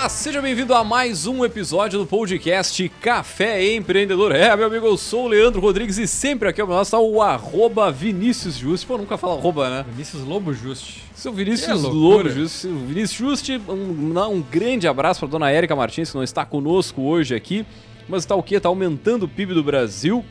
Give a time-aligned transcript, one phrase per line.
[0.00, 4.34] Olá, seja bem-vindo a mais um episódio do podcast Café Empreendedor.
[4.34, 6.98] É, meu amigo, eu sou o Leandro Rodrigues e sempre aqui ao meu lado está
[6.98, 8.86] o arroba Vinícius Just.
[8.86, 9.84] Pô, nunca fala arroba, né?
[9.90, 11.00] Vinícius Lobo Just.
[11.14, 12.30] Seu Vinícius Que Lobo.
[12.30, 12.64] Just.
[12.64, 17.34] Vinícius Just, um, um grande abraço para dona Érica Martins, que não está conosco hoje
[17.34, 17.66] aqui,
[18.08, 18.54] mas está o quê?
[18.54, 20.24] Está aumentando o PIB do Brasil.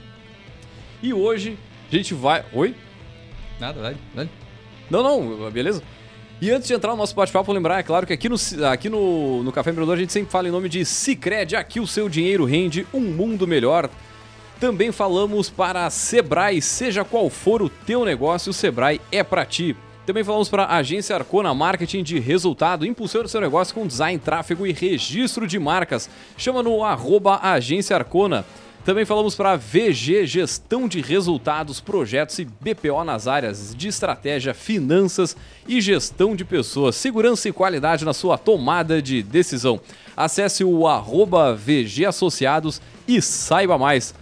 [1.00, 1.60] E hoje
[1.92, 2.44] a gente vai...
[2.54, 2.74] Oi?
[3.60, 4.32] Nada, dale, dale.
[4.90, 5.84] Não, não, beleza?
[6.42, 8.38] E antes de entrar no nosso bate-papo, lembrar, é claro que aqui, no,
[8.72, 11.88] aqui no, no Café Empreendedor a gente sempre fala em nome de Cicred, aqui o
[11.88, 13.90] seu dinheiro rende um mundo melhor.
[14.58, 19.76] Também falamos para Sebrae, seja qual for o teu negócio, o Sebrae é para ti.
[20.06, 24.18] Também falamos para a Agência Arcona Marketing de Resultado, impulsiona o seu negócio com design,
[24.18, 26.10] tráfego e registro de marcas.
[26.38, 28.46] Chama no arroba Agência Arcona.
[28.90, 35.38] Também falamos para VG Gestão de Resultados, Projetos e BPO nas áreas de estratégia, finanças
[35.68, 39.80] e gestão de pessoas, segurança e qualidade na sua tomada de decisão.
[40.18, 44.16] Acesse o arroba VG Associados e saiba mais.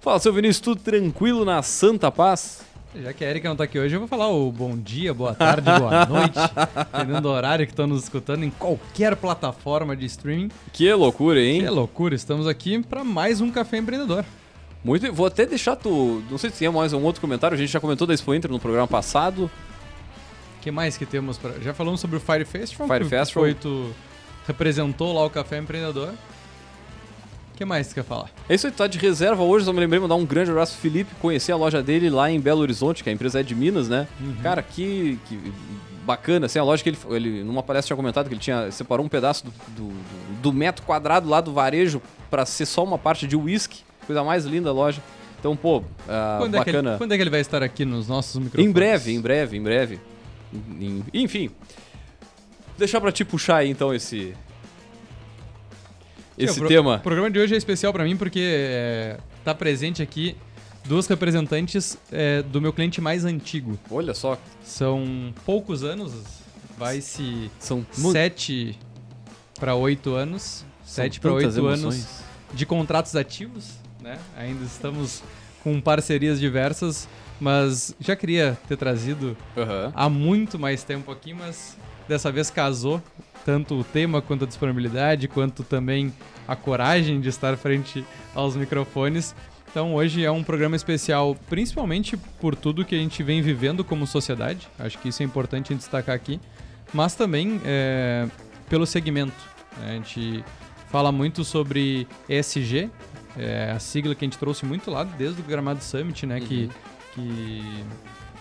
[0.00, 2.65] Fala, seu Vinícius, tudo tranquilo na Santa Paz?
[3.02, 5.34] Já que a Erika não tá aqui hoje, eu vou falar o bom dia, boa
[5.34, 6.38] tarde, boa noite,
[6.74, 10.50] dependendo do horário que estão nos escutando em qualquer plataforma de streaming.
[10.72, 11.60] Que loucura, hein?
[11.60, 14.24] Que loucura, estamos aqui para mais um Café Empreendedor.
[14.82, 16.22] Muito, vou até deixar tu.
[16.30, 18.50] Não sei se tem mais um outro comentário, a gente já comentou da Expo Inter
[18.50, 19.50] no programa passado.
[20.58, 21.36] O que mais que temos?
[21.36, 21.52] Pra...
[21.60, 22.88] Já falamos sobre o Fire Festival.
[22.88, 23.44] Fire que Festival.
[23.44, 23.90] Foi, tu
[24.46, 26.14] representou lá o Café Empreendedor.
[27.56, 28.28] O que mais tu quer falar?
[28.50, 30.72] É isso aí, tá de reserva hoje, só me lembrei de mandar um grande abraço
[30.74, 33.54] pro Felipe, conhecer a loja dele lá em Belo Horizonte, que a empresa é de
[33.54, 34.06] Minas, né?
[34.42, 35.40] Cara, que, que
[36.04, 39.06] bacana, assim, a loja que ele, ele, numa palestra tinha comentado que ele tinha, separou
[39.06, 39.92] um pedaço do, do,
[40.42, 44.44] do- metro quadrado lá do varejo pra ser só uma parte de uísque, coisa mais
[44.44, 45.00] linda a loja.
[45.40, 46.90] Então, pô, ah, quando, é bacana.
[46.90, 48.68] ele, quando é que ele vai estar aqui nos nossos microfones?
[48.68, 49.98] Em breve, em breve, em breve.
[50.78, 51.48] Em- Enfim,
[52.76, 54.34] deixar pra te puxar aí então esse...
[56.38, 56.96] Esse o tema.
[56.96, 60.36] O programa de hoje é especial pra mim porque é, tá presente aqui
[60.84, 63.78] duas representantes é, do meu cliente mais antigo.
[63.90, 66.12] Olha só, São poucos anos,
[66.76, 68.78] vai se são sete
[69.58, 72.06] para oito anos, são sete para oito anos
[72.52, 74.18] de contratos ativos, né?
[74.36, 75.22] Ainda estamos
[75.64, 77.08] com parcerias diversas,
[77.40, 79.92] mas já queria ter trazido Aham.
[79.94, 81.76] há muito mais tempo aqui, mas
[82.08, 83.02] dessa vez casou
[83.46, 86.12] tanto o tema quanto a disponibilidade, quanto também
[86.48, 89.36] a coragem de estar frente aos microfones.
[89.70, 94.04] Então hoje é um programa especial, principalmente por tudo que a gente vem vivendo como
[94.04, 94.66] sociedade.
[94.76, 96.40] Acho que isso é importante destacar aqui,
[96.92, 98.26] mas também é,
[98.68, 99.36] pelo segmento.
[99.86, 100.44] A gente
[100.88, 102.90] fala muito sobre ESG,
[103.38, 106.40] é a sigla que a gente trouxe muito lá desde o Gramado Summit, né?
[106.40, 106.68] Que,
[107.14, 107.62] que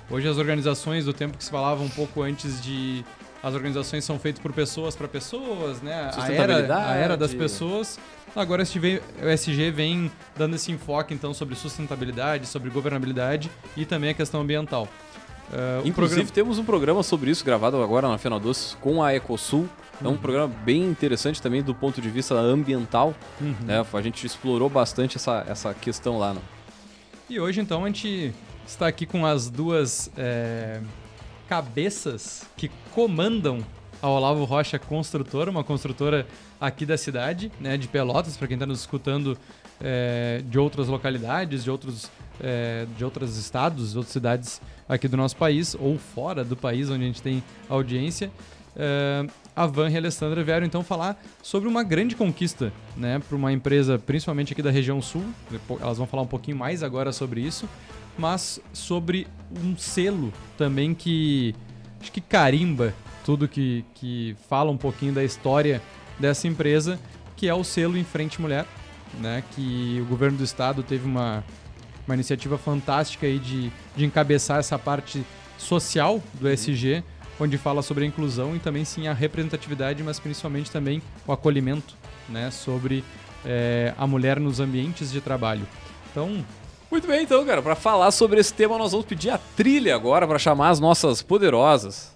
[0.09, 3.05] hoje as organizações do tempo que se falava um pouco antes de
[3.45, 6.09] as organizações são feitas por pessoas para pessoas, né?
[6.17, 7.99] A era, a era das pessoas.
[8.35, 14.13] Agora o SG vem dando esse enfoque então sobre sustentabilidade, sobre governabilidade e também a
[14.15, 14.87] questão ambiental.
[15.51, 19.13] Uh, Inclusive, programa- temos um programa sobre isso gravado agora na Final Doce com a
[19.13, 19.69] Ecosul.
[20.03, 23.13] É um programa bem interessante também do ponto de vista ambiental.
[23.39, 23.53] Uhum.
[23.61, 23.85] né?
[23.93, 26.33] A gente explorou bastante essa, essa questão lá.
[26.33, 26.41] Né?
[27.29, 28.33] E hoje, então, a gente
[28.65, 30.81] está aqui com as duas é,
[31.47, 33.59] cabeças que comandam
[34.01, 36.27] a Olavo Rocha Construtora, uma construtora
[36.59, 39.37] aqui da cidade, né, de Pelotas, para quem está nos escutando
[39.81, 42.11] é, de outras localidades, de outros,
[42.41, 46.89] é, de outros estados, de outras cidades aqui do nosso país, ou fora do país
[46.89, 48.31] onde a gente tem audiência.
[48.75, 49.25] É,
[49.55, 53.51] a Van e a Alessandra vieram então falar sobre uma grande conquista, né, para uma
[53.53, 55.23] empresa, principalmente aqui da região sul.
[55.79, 57.67] Elas vão falar um pouquinho mais agora sobre isso,
[58.17, 59.27] mas sobre
[59.63, 61.53] um selo também que
[61.99, 62.93] acho que carimba
[63.25, 65.81] tudo que, que fala um pouquinho da história
[66.19, 66.99] dessa empresa,
[67.35, 68.65] que é o selo Em Frente Mulher,
[69.19, 71.43] né, que o governo do estado teve uma,
[72.07, 75.25] uma iniciativa fantástica aí de, de encabeçar essa parte
[75.57, 77.03] social do SG,
[77.39, 81.95] onde fala sobre a inclusão e também sim a representatividade, mas principalmente também o acolhimento,
[82.29, 83.03] né, sobre
[83.43, 85.67] eh, a mulher nos ambientes de trabalho.
[86.11, 86.45] Então,
[86.89, 87.61] Muito bem, então, cara.
[87.61, 91.21] Para falar sobre esse tema, nós vamos pedir a trilha agora para chamar as nossas
[91.21, 92.15] poderosas.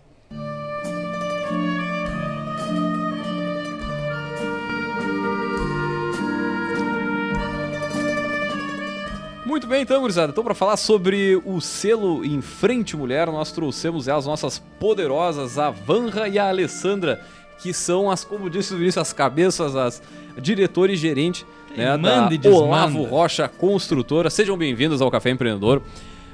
[9.45, 10.31] Muito bem, então, gurizada.
[10.31, 15.71] Então, para falar sobre o selo Em Frente Mulher, nós trouxemos as nossas poderosas, a
[15.71, 17.19] Vanra e a Alessandra,
[17.57, 20.01] que são as, como disse o Vinícius, as cabeças, as
[20.37, 21.45] diretor e gerente
[21.75, 22.49] né, manda e da.
[22.49, 24.29] Olavo Rocha Construtora.
[24.29, 25.81] Sejam bem-vindos ao Café Empreendedor.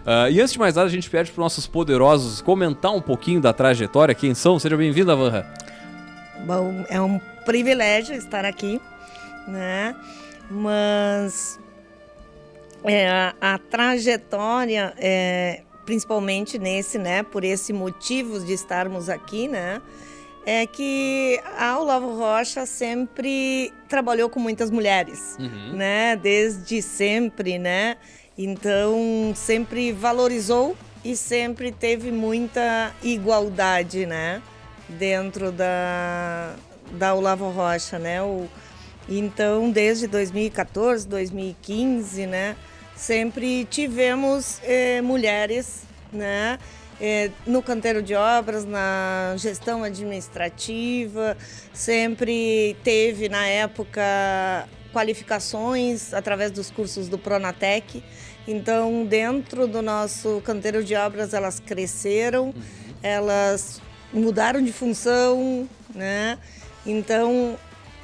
[0.05, 3.41] Ah, e antes de mais nada, a gente pede para nossos poderosos comentar um pouquinho
[3.41, 4.59] da trajetória, quem são.
[4.59, 5.51] Seja bem-vinda, Vanra.
[6.45, 8.79] Bom, é um privilégio estar aqui,
[9.47, 9.95] né?
[10.49, 11.59] Mas
[12.83, 17.23] é, a, a trajetória, é, principalmente nesse, né?
[17.23, 19.81] Por esse motivo de estarmos aqui, né?
[20.45, 25.73] É que a Olavo Rocha sempre trabalhou com muitas mulheres, Uhum.
[25.75, 26.15] né?
[26.15, 27.97] Desde sempre, né?
[28.37, 34.41] Então sempre valorizou e sempre teve muita igualdade, né?
[34.87, 36.53] Dentro da
[36.91, 38.21] da Olavo Rocha, né?
[38.21, 38.47] O,
[39.09, 42.55] então desde 2014, 2015, né?
[42.95, 45.81] Sempre tivemos eh, mulheres,
[46.13, 46.59] né?
[46.99, 51.37] Eh, no canteiro de obras, na gestão administrativa,
[51.73, 54.01] sempre teve na época
[54.93, 58.01] qualificações através dos cursos do Pronatec.
[58.47, 62.53] Então, dentro do nosso canteiro de obras, elas cresceram,
[63.03, 63.81] elas
[64.13, 66.37] mudaram de função, né?
[66.85, 67.57] Então,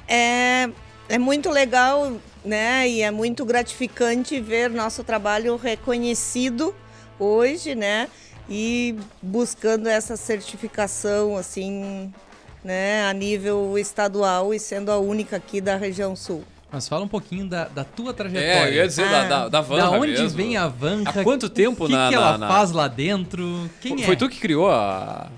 [0.07, 0.69] é,
[1.07, 2.89] é muito legal, né?
[2.89, 6.75] E é muito gratificante ver nosso trabalho reconhecido
[7.17, 8.09] hoje, né?
[8.53, 12.11] E buscando essa certificação, assim,
[12.63, 13.05] né?
[13.09, 16.43] A nível estadual e sendo a única aqui da região sul.
[16.69, 18.69] Mas fala um pouquinho da, da tua É, trajetória.
[18.69, 19.27] eu ia dizer da, Ah.
[19.27, 20.29] da, da Vanra da onde mesmo.
[20.37, 21.21] vem a Vanra?
[21.21, 23.69] Há quanto tempo O que, na- que na- ela na- faz lá dentro?
[23.81, 24.05] Quem Foi, é?
[24.07, 25.29] foi tu que criou a...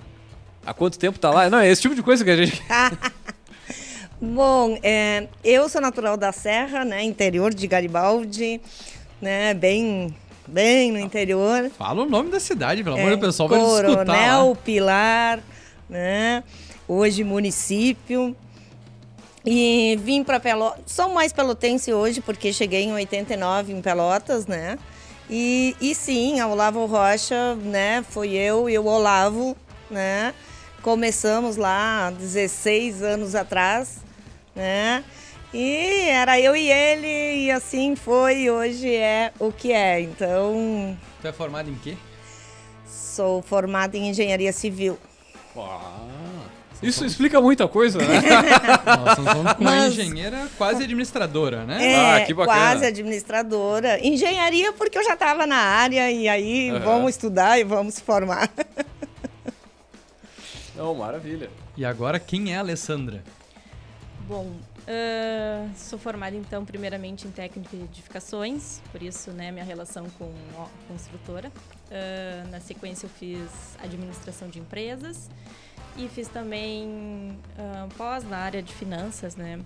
[0.66, 1.50] Há quanto tempo tá lá?
[1.50, 2.62] Não, é esse tipo de coisa que a gente...
[4.22, 7.04] Bom, é, eu sou natural da Serra, né?
[7.04, 8.62] Interior de Garibaldi,
[9.22, 9.54] né?
[9.54, 10.16] Bem,
[10.48, 11.72] bem no interior.
[11.78, 14.58] Fala o nome da cidade, pelo amor É, de Deus, o pessoal vai escutar Coronel.
[14.64, 15.40] Pilar,
[15.90, 16.44] né?
[16.88, 18.36] Hoje município.
[19.46, 20.84] E vim para Pelotas.
[20.86, 24.78] Sou mais pelotense hoje porque cheguei em 89 em Pelotas, né?
[25.30, 28.04] E, e sim, a Olavo Rocha, né?
[28.10, 29.56] Foi eu e o Olavo,
[29.90, 30.34] né?
[30.82, 33.98] Começamos lá há 16 anos atrás,
[34.56, 35.04] né?
[35.54, 40.02] E era eu e ele, e assim foi, hoje é o que é.
[40.02, 41.96] Então, Tu é formado em quê?
[42.88, 44.98] Sou formada em engenharia civil.
[46.82, 48.06] Isso explica muita coisa, né?
[48.86, 51.86] Nós estamos falando com uma Mas- engenheira quase administradora, né?
[51.94, 52.58] É, Ah, que bacana.
[52.58, 54.06] quase administradora.
[54.06, 56.80] Engenharia porque eu já estava na área e aí Aham.
[56.80, 58.50] vamos estudar e vamos se formar.
[60.76, 61.50] Não, maravilha.
[61.78, 63.24] E agora, quem é a Alessandra?
[64.28, 64.52] Bom,
[64.88, 70.32] ah, sou formada então primeiramente em técnica de edificações, por isso né, minha relação com
[70.58, 71.52] a construtora.
[71.92, 75.30] Ah, na sequência eu fiz administração de empresas
[75.98, 79.60] e fiz também ah, pós na área de finanças, né?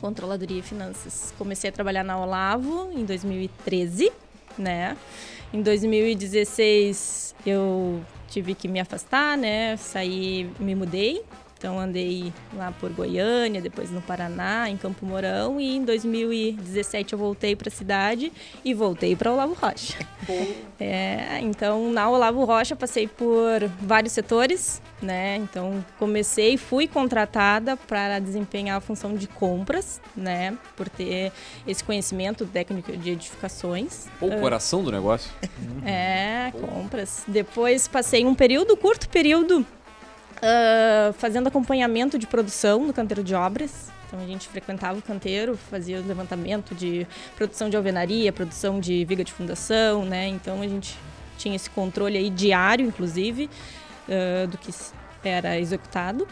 [0.00, 1.32] Controladoria e finanças.
[1.38, 4.12] Comecei a trabalhar na Olavo em 2013,
[4.58, 4.96] né?
[5.52, 9.76] Em 2016 eu tive que me afastar, né?
[9.76, 11.22] Saí, me mudei.
[11.64, 17.18] Então andei lá por Goiânia, depois no Paraná, em Campo Mourão e em 2017 eu
[17.18, 18.30] voltei para a cidade
[18.62, 19.96] e voltei para Olavo Rocha.
[20.78, 25.36] É, então na Olavo Rocha passei por vários setores, né?
[25.36, 30.58] Então comecei, fui contratada para desempenhar a função de compras, né?
[30.76, 31.32] Por ter
[31.66, 34.06] esse conhecimento técnico de edificações.
[34.20, 35.30] O coração do negócio.
[35.86, 37.22] É, compras.
[37.26, 39.64] Depois passei um período, curto período,
[40.46, 43.88] ah, fazendo acompanhamento de produção no canteiro de obras.
[44.06, 49.06] Então a gente frequentava o canteiro, fazia o levantamento de produção de alvenaria, produção de
[49.06, 50.28] viga de fundação, né?
[50.28, 50.98] Então a gente
[51.38, 53.48] tinha esse controle aí diário, inclusive,
[54.06, 54.70] ah, do que
[55.24, 56.28] era executado.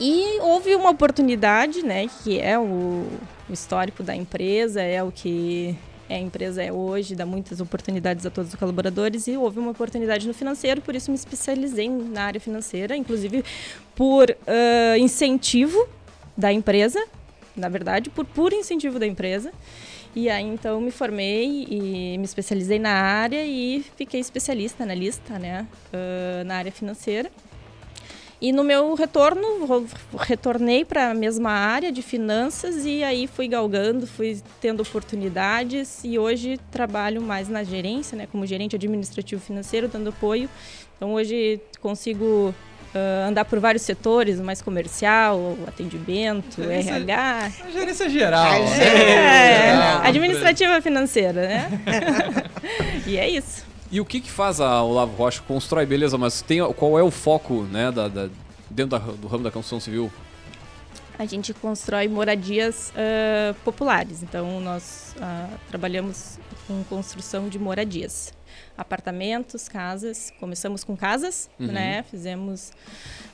[0.00, 3.06] E houve uma oportunidade, né, que é o
[3.48, 5.76] histórico da empresa, é o que
[6.14, 10.26] a empresa é hoje, dá muitas oportunidades a todos os colaboradores e houve uma oportunidade
[10.26, 13.44] no financeiro, por isso me especializei na área financeira, inclusive
[13.94, 15.88] por ah, incentivo
[16.36, 17.04] da empresa,
[17.56, 19.52] na verdade, por puro incentivo da empresa.
[20.14, 25.66] E aí então me formei e me especializei na área e fiquei especialista, analista, né,
[25.92, 27.30] ah, na área financeira.
[28.40, 29.46] E no meu retorno,
[30.18, 36.18] retornei para a mesma área de finanças e aí fui galgando, fui tendo oportunidades e
[36.18, 40.50] hoje trabalho mais na gerência, né, como gerente administrativo financeiro, dando apoio.
[40.96, 42.54] Então hoje consigo
[42.94, 47.52] ah, andar por vários setores, mais comercial, atendimento, Gerência- RH.
[47.66, 48.52] A gerência geral.
[48.52, 48.78] A né?
[48.78, 51.68] É, Geral, administrativa financeira, né?
[53.06, 53.64] e é isso.
[53.96, 55.40] E o que que faz a Olavo Rocha?
[55.48, 58.28] Constrói, beleza, mas tem, qual é o foco, né, da, da-
[58.68, 60.12] dentro da- do ramo da construção civil?
[61.18, 64.22] A gente constrói moradias ah, populares.
[64.22, 68.34] Então, nós ah, trabalhamos com construção de moradias.
[68.76, 70.30] Apartamentos, casas.
[70.38, 71.68] Começamos com casas, Uhum.
[71.68, 72.04] né?
[72.10, 72.72] Fizemos,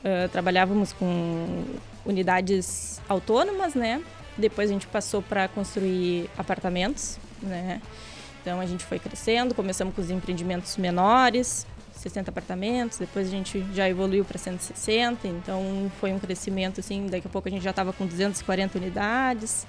[0.05, 1.65] ah, trabalhávamos com
[2.07, 4.01] unidades autônomas, né?
[4.39, 7.83] Depois a gente passou para construir apartamentos, né?
[8.43, 13.65] Então a gente foi crescendo, começamos com os empreendimentos menores, 60 apartamentos, depois a gente
[13.73, 17.71] já evoluiu para 160, então foi um crescimento assim, daqui a pouco a gente já
[17.71, 19.67] estava com 240 unidades.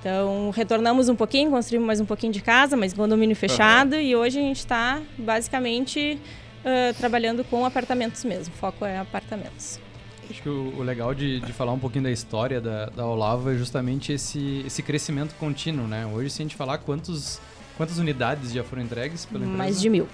[0.00, 4.38] Então retornamos um pouquinho, construímos mais um pouquinho de casa, mas condomínio fechado e hoje
[4.38, 6.18] a gente está basicamente
[6.64, 9.80] ah, trabalhando com apartamentos mesmo, o foco é apartamentos.
[10.28, 13.50] Acho que o, o legal de, de falar um pouquinho da história da, da Olavo
[13.50, 16.06] é justamente esse, esse crescimento contínuo, né?
[16.06, 17.40] Hoje, se a gente falar quantos,
[17.80, 19.56] quantas unidades já foram entregues pela empresa?
[19.56, 20.06] Mais de mil.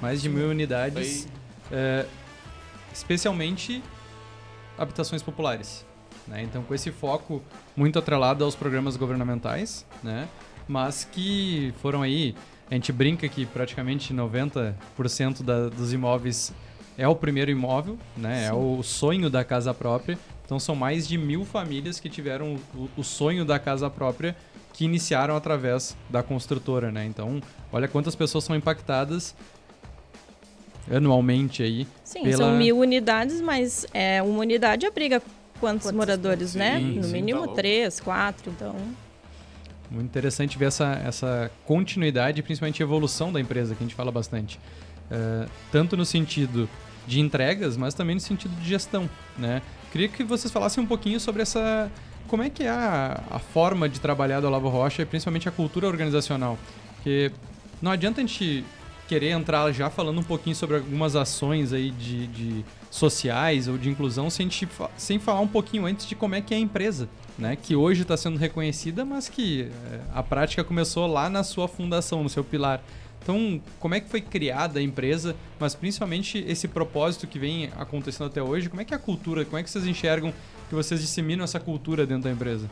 [0.00, 1.28] Mais de mil unidades,
[1.70, 2.06] é,
[2.94, 3.82] especialmente
[4.78, 5.84] habitações populares.
[6.26, 6.42] Né?
[6.42, 7.42] Então, com esse foco
[7.76, 10.30] muito atrelado aos programas governamentais, né?
[10.66, 12.34] mas que foram aí,
[12.70, 16.54] a gente brinca que praticamente 90% da, dos imóveis
[16.96, 18.46] é o primeiro imóvel, né?
[18.46, 20.18] é o sonho da casa própria.
[20.46, 24.34] Então, são mais de mil famílias que tiveram o, o sonho da casa própria
[24.72, 27.04] que iniciaram através da construtora, né?
[27.04, 27.40] Então,
[27.72, 29.34] olha quantas pessoas são impactadas
[30.90, 31.86] anualmente aí.
[32.04, 35.20] Sim, pela- são mil unidades, mas é, uma unidade abriga
[35.60, 36.78] quantos, Quantos moradores, né?
[36.78, 38.74] Sim, no sim, mínimo tá três, quatro, então...
[39.90, 43.94] Muito interessante ver essa, essa continuidade e principalmente a evolução da empresa, que a gente
[43.94, 44.58] fala bastante.
[45.10, 46.68] Eh, tanto no sentido
[47.08, 49.60] de entregas, mas também no sentido de gestão, né?
[49.90, 51.90] Queria que vocês falassem um pouquinho sobre essa...
[52.30, 55.50] Como é que é a, a forma de trabalhar do Olavo Rocha e principalmente a
[55.52, 56.56] cultura organizacional?
[56.94, 57.32] Porque
[57.82, 58.64] não adianta a gente
[59.08, 63.90] querer entrar já falando um pouquinho sobre algumas ações aí de, de sociais ou de
[63.90, 64.48] inclusão sem,
[64.96, 67.56] sem falar um pouquinho antes de como é que é a empresa, né?
[67.60, 72.22] Que hoje está sendo reconhecida, mas que é, a prática começou lá na sua fundação,
[72.22, 72.80] no seu pilar.
[73.20, 78.28] Então, como é que foi criada a empresa, mas principalmente esse propósito que vem acontecendo
[78.28, 80.32] até hoje, como é que é a cultura, como é que vocês enxergam
[80.70, 82.70] que vocês disseminam essa cultura dentro da empresa?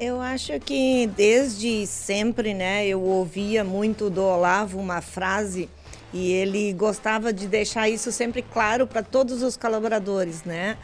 [0.00, 5.68] Eu acho que desde sempre, né, eu ouvia muito do Olavo uma frase
[6.12, 10.78] e ele gostava de deixar isso sempre claro para todos os colaboradores, né?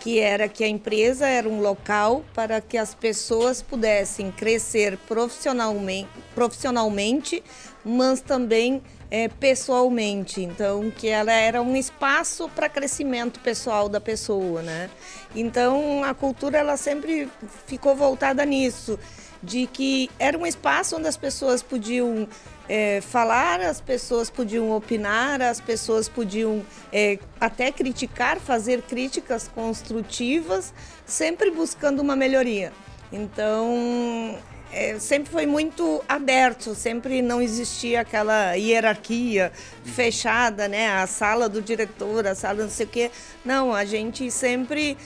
[0.00, 6.08] Que era que a empresa era um local para que as pessoas pudessem crescer profissionalmente,
[6.36, 7.42] profissionalmente
[7.84, 10.42] mas também eh, pessoalmente.
[10.42, 14.90] Então, que ela era um espaço para crescimento pessoal da pessoa, né?
[15.34, 17.28] Então, a cultura ela sempre
[17.66, 18.98] ficou voltada nisso,
[19.42, 22.26] de que era um espaço onde as pessoas podiam
[22.68, 26.62] eh, falar, as pessoas podiam opinar, as pessoas podiam
[26.92, 30.74] eh, até criticar, fazer críticas construtivas,
[31.06, 32.72] sempre buscando uma melhoria.
[33.12, 34.36] Então,
[34.72, 39.50] é, sempre foi muito aberto, sempre não existia aquela hierarquia
[39.84, 40.90] fechada, né?
[40.90, 43.10] A sala do diretor, a sala não sei o quê.
[43.44, 44.96] Não, a gente sempre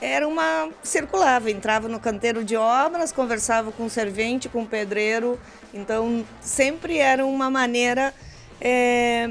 [0.00, 5.38] era uma circulava, entrava no canteiro de obras, conversava com o servente, com o pedreiro.
[5.72, 8.12] Então, sempre era uma maneira
[8.60, 9.30] é,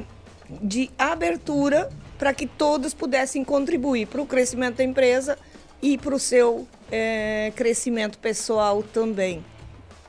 [0.49, 5.37] de abertura para que todos pudessem contribuir para o crescimento da empresa
[5.81, 9.43] e para o seu é, crescimento pessoal também.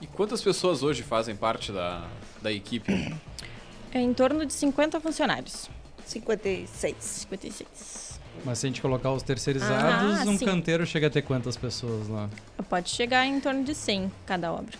[0.02, 2.04] E quantas pessoas hoje fazem parte da,
[2.42, 3.14] da equipe?
[3.94, 5.70] É em torno de 50 funcionários.
[6.04, 6.96] 56.
[6.98, 8.20] 56.
[8.44, 10.44] Mas se a gente colocar os terceirizados, Ah, um sim.
[10.44, 12.28] canteiro chega a ter quantas pessoas lá?
[12.68, 14.76] Pode chegar em torno de 100 cada obra.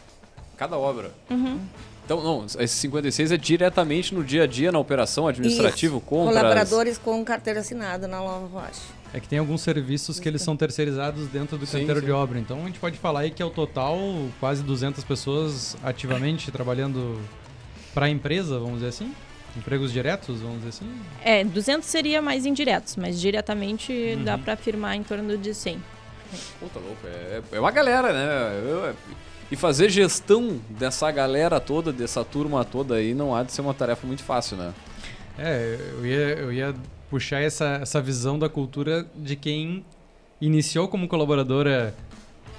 [0.57, 1.13] Cada obra.
[1.31, 1.61] Uhum.
[2.05, 6.07] Então, não, esse 56 é diretamente no dia a dia, na operação administrativo, Isso.
[6.07, 6.37] compras.
[6.37, 8.81] Colaboradores com carteira assinada na Nova Rocha.
[9.15, 12.07] É que tem alguns serviços que eles são terceirizados dentro do Sim, canteiro sim.
[12.07, 12.39] de obra.
[12.39, 13.99] Então a gente pode falar aí que ao total
[14.41, 17.21] quase 200 pessoas ativamente trabalhando
[17.93, 19.15] para a empresa, vamos dizer assim.
[19.55, 20.91] Empregos diretos, vamos dizer assim.
[21.23, 24.25] É, 200 seria mais indiretos, mas diretamente Uhum.
[24.25, 25.77] dá para afirmar em torno de 100.
[26.59, 28.61] Puta louco, é, é uma galera, né?
[28.67, 28.95] Eu-
[29.51, 33.75] e fazer gestão dessa galera toda, dessa turma toda aí, não há de ser uma
[33.75, 34.73] tarefa muito fácil, né?
[35.39, 36.75] É, eu ia, eu ia
[37.13, 39.85] puxar essa, essa visão da cultura de quem
[40.41, 41.95] iniciou como colaboradora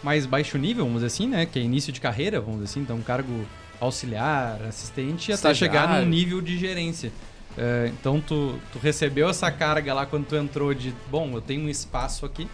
[0.04, 1.48] mais baixo nível, vamos dizer assim, né?
[1.48, 2.82] Que é início de carreira, vamos dizer assim.
[2.82, 3.34] Então, um cargo
[3.82, 5.58] auxiliar, assistente, até Estagiário.
[5.58, 7.12] chegar num nível de gerência.
[7.58, 11.64] É, então, tu, tu recebeu essa carga lá quando tu entrou de, bom, eu tenho
[11.64, 12.48] um espaço aqui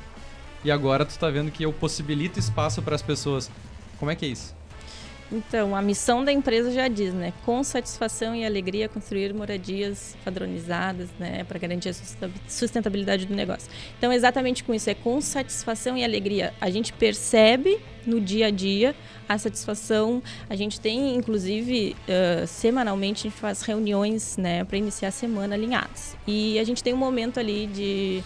[0.63, 3.51] e agora tu tá vendo que eu possibilito espaço para as pessoas.
[3.97, 4.55] Como é que é isso?
[5.31, 7.33] Então, a missão da empresa já diz, né?
[7.45, 11.43] Com satisfação e alegria construir moradias padronizadas, né?
[11.43, 11.93] Para garantir a
[12.47, 13.69] sustentabilidade do negócio.
[13.97, 16.53] Então, exatamente com isso, é com satisfação e alegria.
[16.59, 18.95] A gente percebe no dia a dia
[19.27, 20.23] a satisfação.
[20.49, 24.63] A gente tem, inclusive, uh, semanalmente, a gente faz reuniões, né?
[24.63, 26.15] Para iniciar a semana alinhados.
[26.25, 28.23] E a gente tem um momento ali de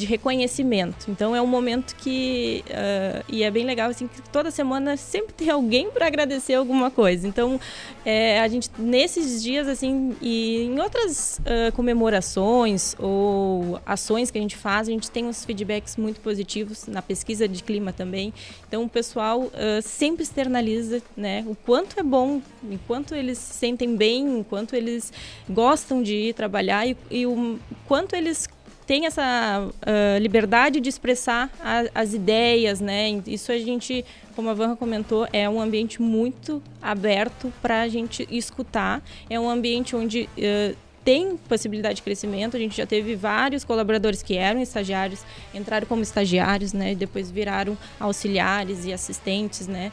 [0.00, 1.10] de reconhecimento.
[1.10, 5.34] Então é um momento que uh, e é bem legal assim que toda semana sempre
[5.34, 7.28] tem alguém para agradecer alguma coisa.
[7.28, 7.60] Então
[8.04, 14.40] é, a gente nesses dias assim e em outras uh, comemorações ou ações que a
[14.40, 18.32] gente faz a gente tem uns feedbacks muito positivos na pesquisa de clima também.
[18.66, 19.50] Então o pessoal uh,
[19.82, 22.40] sempre externaliza, né, o quanto é bom,
[22.70, 25.12] enquanto eles se sentem bem, enquanto eles
[25.48, 28.48] gostam de ir trabalhar e, e o quanto eles
[28.90, 33.22] tem essa uh, liberdade de expressar a, as ideias, né?
[33.24, 34.04] Isso a gente,
[34.34, 39.00] como a Vanra comentou, é um ambiente muito aberto para a gente escutar.
[39.30, 42.56] É um ambiente onde uh, tem possibilidade de crescimento.
[42.56, 45.20] A gente já teve vários colaboradores que eram estagiários,
[45.54, 46.92] entraram como estagiários, né?
[46.96, 49.92] Depois viraram auxiliares e assistentes, né?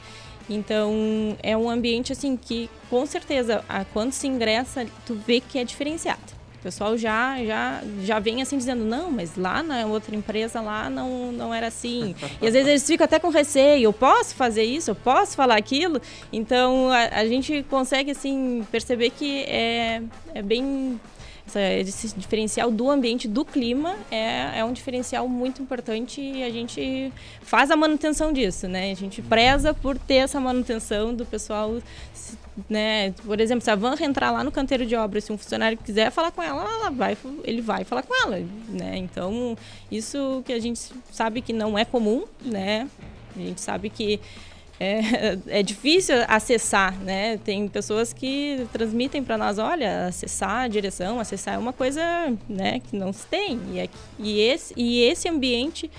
[0.50, 3.64] Então é um ambiente assim que, com certeza,
[3.94, 6.37] quando se ingressa, tu vê que é diferenciado.
[6.60, 10.90] O pessoal já, já, já vem assim dizendo, não, mas lá na outra empresa lá
[10.90, 12.16] não, não era assim.
[12.42, 15.56] E às vezes eles ficam até com receio, eu posso fazer isso, eu posso falar
[15.56, 16.02] aquilo.
[16.34, 20.02] Então a, a gente consegue assim perceber que é,
[20.34, 21.00] é bem
[21.80, 27.12] esse diferencial do ambiente, do clima, é, é um diferencial muito importante e a gente
[27.42, 28.92] faz a manutenção disso, né?
[28.92, 31.78] A gente preza por ter essa manutenção do pessoal
[32.70, 33.12] né?
[33.24, 36.12] Por exemplo, se a Van entrar lá no canteiro de obra, se um funcionário quiser
[36.12, 38.98] falar com ela, ela vai, ele vai falar com ela, né?
[38.98, 39.58] Então,
[39.92, 40.80] isso que a gente
[41.12, 42.88] sabe que não é comum, né?
[43.36, 44.20] A gente sabe que
[44.80, 47.38] é, é difícil acessar, né?
[47.38, 52.02] Tem pessoas que transmitem para nós, olha, acessar a direção, acessar é uma coisa,
[52.48, 53.60] né, que não se tem.
[53.74, 55.90] E, é, e, esse, e esse ambiente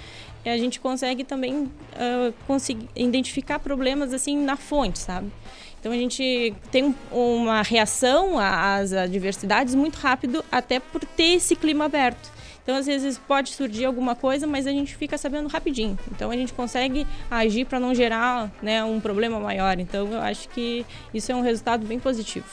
[0.45, 5.31] a gente consegue também uh, conseguir identificar problemas assim na fonte, sabe?
[5.81, 11.85] Então a gente tem uma reação às adversidades muito rápido, até por ter esse clima
[11.85, 12.39] aberto.
[12.69, 15.99] Então, às vezes pode surgir alguma coisa, mas a gente fica sabendo rapidinho.
[16.13, 19.81] Então, a gente consegue agir para não gerar né, um problema maior.
[19.81, 22.45] Então, eu acho que isso é um resultado bem positivo.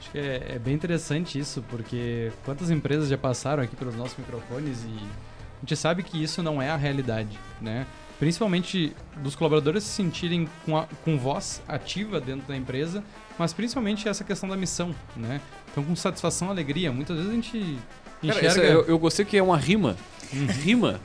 [0.00, 4.16] Acho que é, é bem interessante isso, porque quantas empresas já passaram aqui pelos nossos
[4.16, 7.86] microfones e a gente sabe que isso não é a realidade, né?
[8.18, 13.02] Principalmente dos colaboradores se sentirem com, a, com voz ativa dentro da empresa,
[13.38, 15.40] mas principalmente essa questão da missão, né?
[15.70, 16.90] Então, com satisfação, alegria.
[16.90, 17.78] Muitas vezes a gente
[18.22, 18.54] enxerga...
[18.54, 19.96] Cara, eu, eu, gostei que é uma rima.
[20.32, 20.46] Uhum.
[20.46, 21.00] Rima.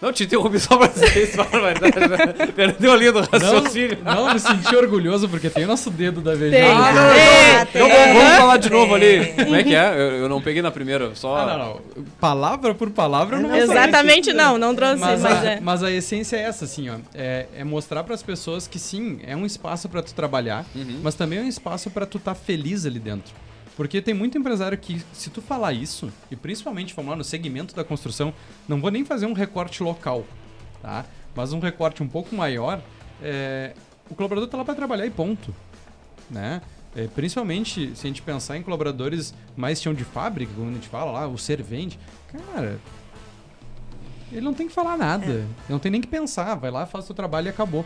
[0.00, 2.52] Não, te interrompi só pra dizer isso, barbaridade.
[2.52, 3.98] Perdeu a linha do raciocínio.
[4.04, 6.56] Não, não, me senti orgulhoso porque tem o nosso dedo da VG.
[6.60, 9.32] Ah, não, é, então, então, vamos falar de novo ali.
[9.32, 9.92] Como é que é?
[9.92, 11.36] Eu, eu, não peguei na primeira, só...
[11.36, 11.80] Ah, não, não.
[12.20, 15.60] Palavra por palavra eu não Exatamente não, não trouxe, mas, mas, a, é.
[15.60, 16.94] mas a essência é essa, assim, ó.
[17.12, 21.00] É, é mostrar para as pessoas que sim, é um espaço para tu trabalhar, uhum.
[21.02, 23.32] mas também é um espaço para tu estar tá feliz ali dentro.
[23.78, 27.76] Porque tem muito empresário que, se tu falar isso, e principalmente, vamos lá, no segmento
[27.76, 28.34] da construção,
[28.66, 30.26] não vou nem fazer um recorte local,
[30.82, 31.06] tá?
[31.32, 32.82] Mas um recorte um pouco maior,
[33.22, 33.74] é,
[34.10, 35.54] o colaborador tá lá para trabalhar e ponto,
[36.28, 36.60] né?
[36.96, 40.88] É, principalmente se a gente pensar em colaboradores mais chão de fábrica, como a gente
[40.88, 42.00] fala lá, o servente,
[42.32, 42.80] cara,
[44.32, 45.46] ele não tem que falar nada, é.
[45.68, 47.84] não tem nem que pensar, vai lá, faz o seu trabalho e acabou.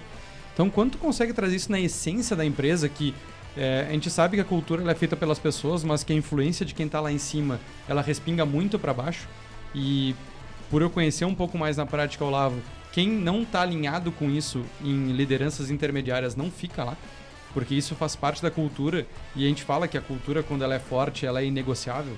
[0.54, 3.14] Então, quando tu consegue trazer isso na essência da empresa, que
[3.56, 6.64] é, a gente sabe que a cultura é feita pelas pessoas, mas que a influência
[6.64, 9.28] de quem está lá em cima, ela respinga muito para baixo.
[9.74, 10.14] E
[10.70, 12.60] por eu conhecer um pouco mais na prática, Olavo,
[12.92, 16.96] quem não está alinhado com isso em lideranças intermediárias não fica lá,
[17.52, 20.74] porque isso faz parte da cultura e a gente fala que a cultura quando ela
[20.74, 22.16] é forte, ela é inegociável.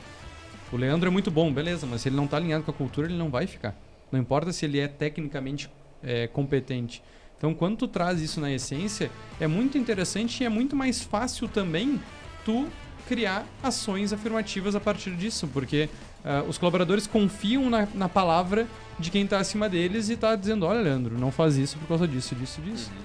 [0.73, 3.07] O Leandro é muito bom, beleza, mas se ele não está alinhado com a cultura,
[3.07, 3.77] ele não vai ficar.
[4.11, 5.70] Não importa se ele é tecnicamente
[6.03, 7.03] é, competente.
[7.44, 11.46] Então, quando tu traz isso na essência, é muito interessante e é muito mais fácil
[11.46, 12.00] também
[12.42, 12.66] tu
[13.07, 15.90] criar ações afirmativas a partir disso, porque
[16.24, 18.66] uh, os colaboradores confiam na, na palavra
[18.98, 22.09] de quem está acima deles e está dizendo, olha, Leandro, não faz isso por causa
[22.09, 22.90] disso, disso, disso.
[22.90, 23.02] Uhum.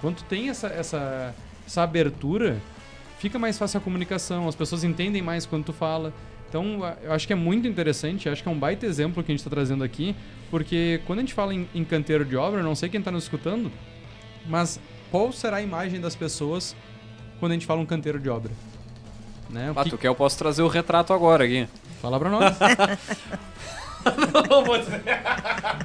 [0.00, 1.34] Quando tu tem essa, essa,
[1.66, 2.56] essa abertura,
[3.18, 6.10] fica mais fácil a comunicação, as pessoas entendem mais quando tu fala.
[6.54, 9.34] Então, eu acho que é muito interessante, acho que é um baita exemplo que a
[9.34, 10.14] gente está trazendo aqui,
[10.52, 13.24] porque quando a gente fala em, em canteiro de obra, não sei quem está nos
[13.24, 13.72] escutando,
[14.46, 14.78] mas
[15.10, 16.76] qual será a imagem das pessoas
[17.40, 18.52] quando a gente fala um canteiro de obra?
[19.50, 19.72] Né?
[19.74, 19.90] Ah, que...
[19.90, 21.66] tu quer, eu posso trazer o retrato agora aqui.
[22.00, 22.56] Fala pra nós.
[24.48, 25.02] não vou dizer.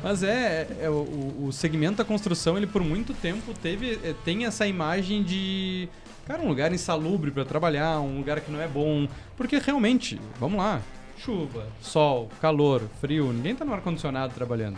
[0.03, 4.45] Mas é, é o, o segmento da construção, ele por muito tempo teve, é, tem
[4.45, 5.89] essa imagem de,
[6.29, 10.59] cara, um lugar insalubre para trabalhar, um lugar que não é bom, porque realmente, vamos
[10.59, 10.79] lá,
[11.17, 14.77] chuva, sol, calor, frio, ninguém tá no ar condicionado trabalhando.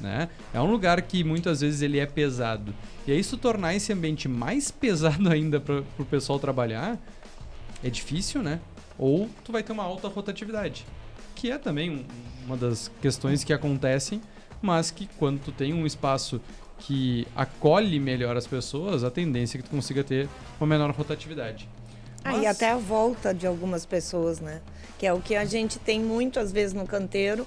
[0.00, 0.28] Né?
[0.54, 2.72] É um lugar que muitas vezes ele é pesado.
[3.04, 6.96] E aí, se tornar esse ambiente mais pesado ainda para o pessoal trabalhar,
[7.82, 8.60] é difícil, né?
[8.96, 10.86] Ou tu vai ter uma alta rotatividade,
[11.34, 12.04] que é também um,
[12.46, 14.20] uma das questões que acontecem,
[14.60, 16.40] mas que quando tu tem um espaço
[16.82, 20.28] que acolhe melhor as pessoas, a tendência é que tu consiga ter
[20.60, 21.68] uma menor rotatividade.
[22.24, 22.34] Mas...
[22.34, 24.60] Ah, e até a volta de algumas pessoas, né?
[25.02, 27.44] Que é o que a gente tem muito às vezes no canteiro,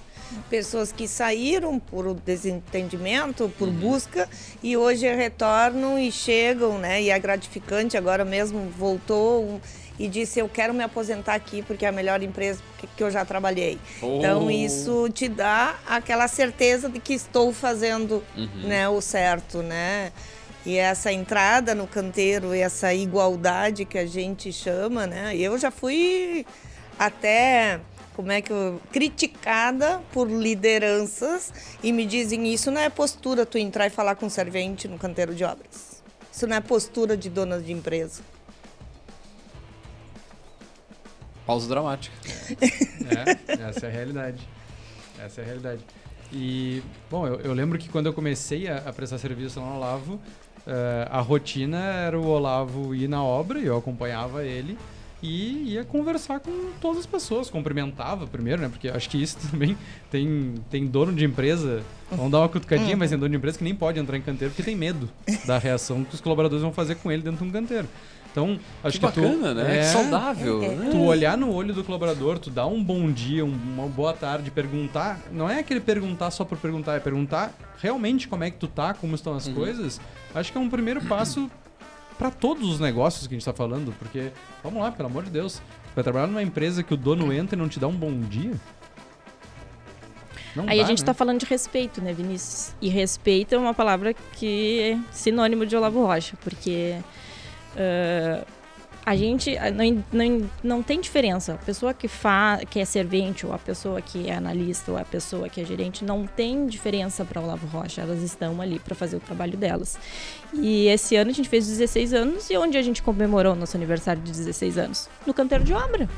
[0.50, 3.76] pessoas que saíram por desentendimento, por uhum.
[3.76, 4.28] busca
[4.62, 7.02] e hoje retornam e chegam, né?
[7.02, 9.62] E é gratificante, agora mesmo voltou
[9.98, 12.60] e disse eu quero me aposentar aqui porque é a melhor empresa
[12.98, 13.80] que eu já trabalhei.
[14.02, 14.18] Oh.
[14.18, 18.68] Então isso te dá aquela certeza de que estou fazendo, uhum.
[18.68, 20.12] né, o certo, né?
[20.66, 25.34] E essa entrada no canteiro, essa igualdade que a gente chama, né?
[25.38, 26.46] Eu já fui
[26.98, 27.80] até
[28.16, 31.52] como é que eu, criticada por lideranças
[31.84, 34.98] e me dizem isso não é postura tu entrar e falar com um servente no
[34.98, 36.02] canteiro de obras.
[36.32, 38.22] Isso não é postura de dona de empresa.
[41.46, 42.16] Pausa dramática.
[43.06, 44.48] É, essa é a realidade.
[45.20, 45.82] Essa é a realidade.
[46.32, 49.76] E, bom, eu, eu lembro que quando eu comecei a, a prestar serviço lá no
[49.76, 50.22] Olavo, uh,
[51.10, 54.78] a rotina era o Olavo ir na obra e eu acompanhava ele
[55.26, 58.70] e ia conversar com todas as pessoas, cumprimentava primeiro, né?
[58.70, 59.76] Porque acho que isso também
[60.12, 63.64] tem, tem dono de empresa, vamos dar uma cutucadinha, mas tem dono de empresa que
[63.64, 65.10] nem pode entrar em canteiro porque tem medo
[65.46, 67.88] da reação que os colaboradores vão fazer com ele dentro de um canteiro.
[68.32, 69.78] Então, acho que, que bacana, tu, né?
[69.78, 70.62] É, que saudável.
[70.62, 70.90] É, né?
[70.92, 75.22] Tu olhar no olho do colaborador, tu dar um bom dia, uma boa tarde, perguntar.
[75.32, 78.94] Não é aquele perguntar só por perguntar, é perguntar realmente como é que tu tá,
[78.94, 79.54] como estão as uhum.
[79.54, 80.02] coisas.
[80.34, 81.50] Acho que é um primeiro passo
[82.18, 84.32] para todos os negócios que a gente está falando, porque,
[84.64, 85.62] vamos lá, pelo amor de Deus,
[85.94, 88.54] vai trabalhar numa empresa que o dono entra e não te dá um bom dia?
[90.56, 91.18] Não Aí dá, a gente está né?
[91.18, 92.74] falando de respeito, né, Vinícius?
[92.82, 96.96] E respeito é uma palavra que é sinônimo de Olavo Rocha, porque
[97.76, 98.46] uh,
[99.06, 101.54] a gente não, não, não tem diferença.
[101.54, 105.06] A pessoa que, fa, que é servente, ou a pessoa que é analista, ou a
[105.06, 108.02] pessoa que é gerente, não tem diferença para o Olavo Rocha.
[108.02, 109.98] Elas estão ali para fazer o trabalho delas.
[110.54, 113.78] E esse ano a gente fez 16 anos, e onde a gente comemorou o nosso
[113.78, 115.08] aniversário de 16 anos?
[115.26, 116.10] No canteiro de obra.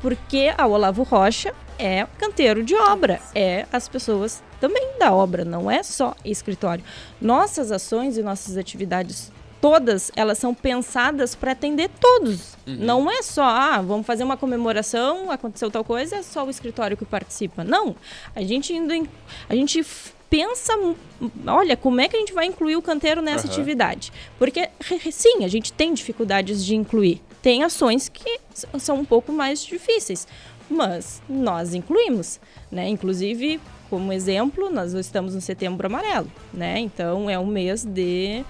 [0.00, 5.70] Porque a Olavo Rocha é canteiro de obra, é as pessoas também da obra, não
[5.70, 6.84] é só escritório.
[7.20, 9.30] Nossas ações e nossas atividades
[9.64, 12.54] todas elas são pensadas para atender todos.
[12.66, 12.76] Uhum.
[12.80, 16.98] Não é só, ah, vamos fazer uma comemoração, aconteceu tal coisa, é só o escritório
[16.98, 17.64] que participa.
[17.64, 17.96] Não.
[18.36, 19.08] A gente indo em,
[19.48, 19.82] a gente
[20.28, 20.74] pensa,
[21.46, 23.52] olha, como é que a gente vai incluir o canteiro nessa uhum.
[23.54, 24.12] atividade?
[24.38, 24.68] Porque
[25.10, 27.22] sim, a gente tem dificuldades de incluir.
[27.40, 28.38] Tem ações que
[28.78, 30.28] são um pouco mais difíceis,
[30.68, 32.38] mas nós incluímos,
[32.70, 32.86] né?
[32.86, 36.78] Inclusive, como exemplo, nós estamos no Setembro Amarelo, né?
[36.80, 38.44] Então é um mês de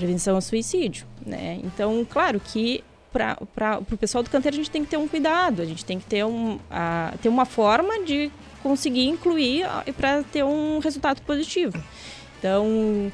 [0.00, 1.60] prevenção ao suicídio, né?
[1.62, 2.82] Então, claro que
[3.12, 5.98] para o pessoal do canteiro a gente tem que ter um cuidado, a gente tem
[5.98, 8.30] que ter, um, a, ter uma forma de
[8.62, 11.82] conseguir incluir para ter um resultado positivo.
[12.38, 13.12] Então,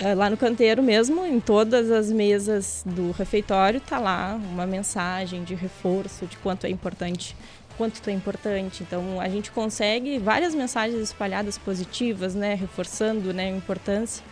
[0.00, 5.44] é, lá no canteiro mesmo, em todas as mesas do refeitório, tá lá uma mensagem
[5.44, 7.36] de reforço de quanto é importante,
[7.76, 8.82] quanto tu é importante.
[8.82, 14.24] Então, a gente consegue várias mensagens espalhadas positivas, né, reforçando, né, a importância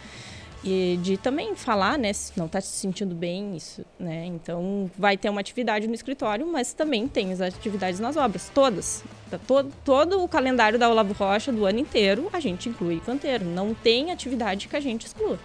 [0.65, 4.27] e de também falar, né, se não está se sentindo bem, isso, né?
[4.27, 9.03] Então, vai ter uma atividade no escritório, mas também tem as atividades nas obras, todas.
[9.29, 13.45] Tá todo, todo o calendário da Olavo Rocha do ano inteiro, a gente inclui canteiro.
[13.45, 15.37] Não tem atividade que a gente exclua.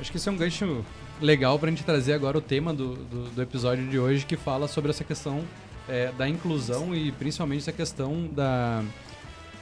[0.00, 0.82] Acho que isso é um gancho
[1.20, 4.36] legal para a gente trazer agora o tema do, do, do, episódio de hoje, que
[4.36, 5.44] fala sobre essa questão
[5.88, 8.82] é, da inclusão e principalmente essa questão da,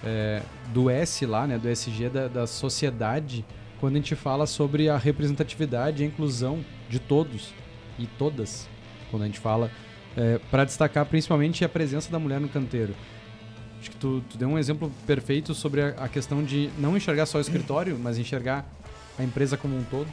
[0.04, 3.44] é, do S lá, né, do SG da, da sociedade
[3.84, 7.52] quando a gente fala sobre a representatividade e a inclusão de todos
[7.98, 8.66] e todas,
[9.10, 9.70] quando a gente fala,
[10.16, 12.94] é, para destacar principalmente a presença da mulher no canteiro.
[13.78, 17.26] Acho que tu, tu deu um exemplo perfeito sobre a, a, questão de não enxergar
[17.26, 18.66] só o escritório, mas enxergar
[19.18, 20.08] a empresa como um todo.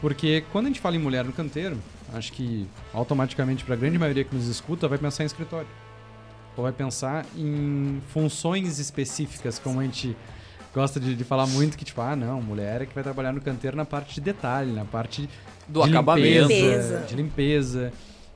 [0.00, 1.76] Porque quando a gente fala em mulher no canteiro,
[2.14, 2.64] acho que
[2.94, 5.66] automaticamente para a grande maioria que nos escuta vai pensar em escritório.
[6.56, 10.16] Ou vai pensar em funções específicas, como a gente
[10.74, 13.40] gosta de, de, falar muito que, tipo, ah, não, mulher é que vai trabalhar no
[13.40, 15.28] canteiro na parte de detalhe, na parte
[15.66, 17.92] do de acabamento, limpeza, de limpeza.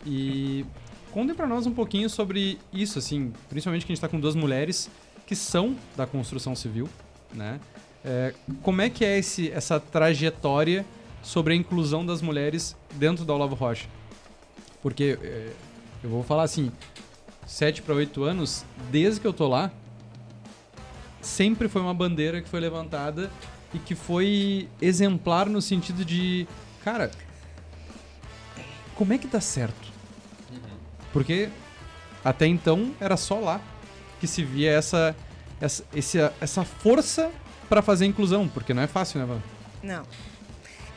[0.06, 0.66] E
[1.12, 4.34] contem para nós um pouquinho sobre isso, assim, principalmente que a gente está com duas
[4.34, 4.90] mulheres
[5.26, 6.88] que são da construção civil,
[7.32, 7.60] né?
[8.04, 10.84] É, como é que é esse, essa trajetória
[11.22, 13.88] sobre a inclusão das mulheres dentro da Olavo Rocha?
[14.82, 15.52] Porque é,
[16.02, 16.72] eu vou falar assim,
[17.46, 19.70] 7 para 8 anos, desde que eu tô lá,
[21.22, 23.30] sempre foi uma bandeira que foi levantada
[23.72, 26.46] e que foi exemplar no sentido de,
[26.84, 27.10] cara,
[28.94, 29.90] como é que dá certo?
[31.12, 31.48] Porque
[32.24, 33.60] até então era só lá
[34.20, 35.16] que se via essa
[35.60, 37.30] essa, essa força
[37.68, 39.42] para fazer inclusão, porque não é fácil, né, Van?
[39.82, 40.02] Não.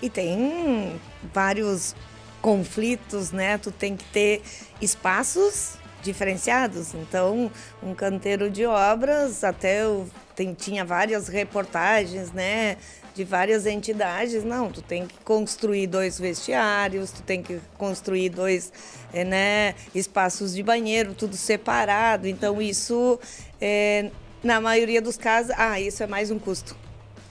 [0.02, 1.00] E tem
[1.34, 1.96] vários
[2.42, 3.58] conflitos, né?
[3.58, 4.42] Tu tem que ter
[4.82, 6.94] espaços diferenciados.
[6.94, 7.52] Então,
[7.84, 12.78] um canteiro de obras, até eu tem, tinha várias reportagens, né?
[13.15, 14.44] De várias entidades.
[14.44, 18.72] Não, tu tem que construir dois vestiários, tu tem que construir dois
[19.13, 22.28] é, né, espaços de banheiro, tudo separado.
[22.28, 23.18] Então, isso,
[23.60, 24.12] é,
[24.44, 26.76] na maioria dos casos, ah, isso é mais um custo.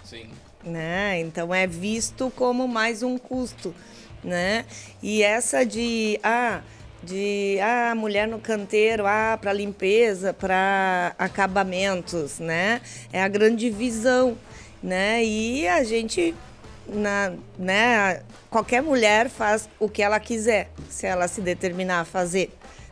[0.02, 0.30] Sim.
[0.64, 1.20] Né?
[1.20, 3.74] Então, é visto como mais um custo.
[4.22, 4.64] Né?
[5.02, 6.62] E essa de, ah,
[7.04, 12.80] de ah, mulher no canteiro, ah, para limpeza, para acabamentos, né?
[13.12, 14.36] É a grande visão,
[14.82, 15.22] né?
[15.24, 16.34] E a gente
[16.86, 22.50] na, né, qualquer mulher faz o que ela quiser, se ela se determinar a fazer.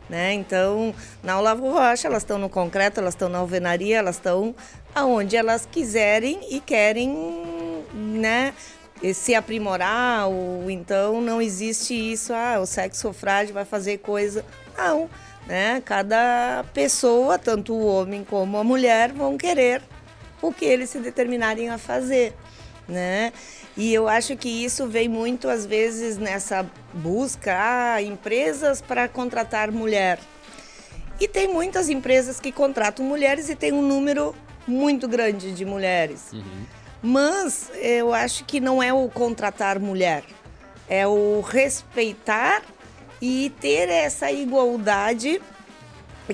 [0.09, 0.33] Né?
[0.33, 4.53] Então, na Olavo Rocha, elas estão no concreto, elas estão na alvenaria, elas estão
[4.93, 8.53] aonde elas quiserem e querem né,
[9.13, 14.45] se aprimorar, ou então não existe isso, ah, o sexo frágil vai fazer coisa.
[14.77, 15.09] Não,
[15.47, 15.81] né?
[15.83, 19.81] Cada pessoa, tanto o homem como a mulher, vão querer
[20.41, 22.33] o que eles se determinarem a fazer,
[22.87, 23.33] né?
[23.75, 29.71] E eu acho que isso vem muito, às vezes, nessa busca, ah, empresas para contratar
[29.71, 30.19] mulher.
[31.19, 34.35] E tem muitas empresas que contratam mulheres e tem um número
[34.67, 36.31] muito grande de mulheres.
[36.33, 36.65] Uhum.
[37.03, 40.23] Mas eu acho que não é o contratar mulher,
[40.87, 42.61] é o respeitar
[43.21, 45.41] e ter essa igualdade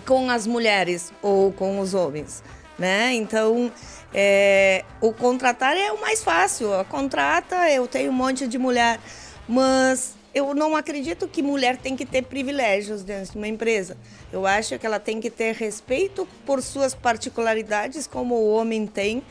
[0.05, 2.43] com as mulheres ou com os homens,
[2.77, 3.11] né?
[3.15, 3.71] Então,
[4.13, 6.71] é, o contratar é o mais fácil.
[6.75, 8.99] A contrata, eu tenho um monte de mulher,
[9.47, 13.97] mas eu não acredito que mulher tem que ter privilégios dentro de uma empresa.
[14.31, 19.23] Eu acho que ela tem que ter respeito por suas particularidades, como o homem tem,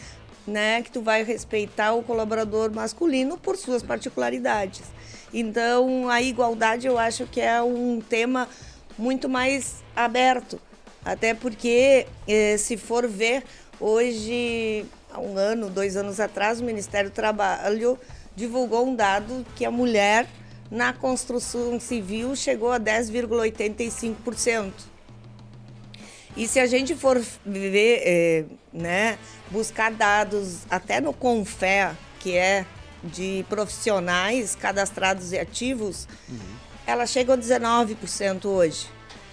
[0.49, 4.83] né, que tu vai respeitar o colaborador masculino por suas particularidades.
[5.33, 8.49] Então, a igualdade eu acho que é um tema
[8.97, 10.59] muito mais aberto,
[11.05, 13.45] até porque eh, se for ver
[13.79, 17.99] hoje, há um ano, dois anos atrás, o Ministério do Trabalho
[18.35, 20.27] divulgou um dado que a mulher
[20.71, 24.73] na construção civil chegou a 10,85%.
[26.39, 29.19] E se a gente for ver, é, né,
[29.51, 32.65] buscar dados até no Confé, que é
[33.03, 36.39] de profissionais cadastrados e ativos, uhum.
[36.87, 38.87] ela chega a 19% hoje.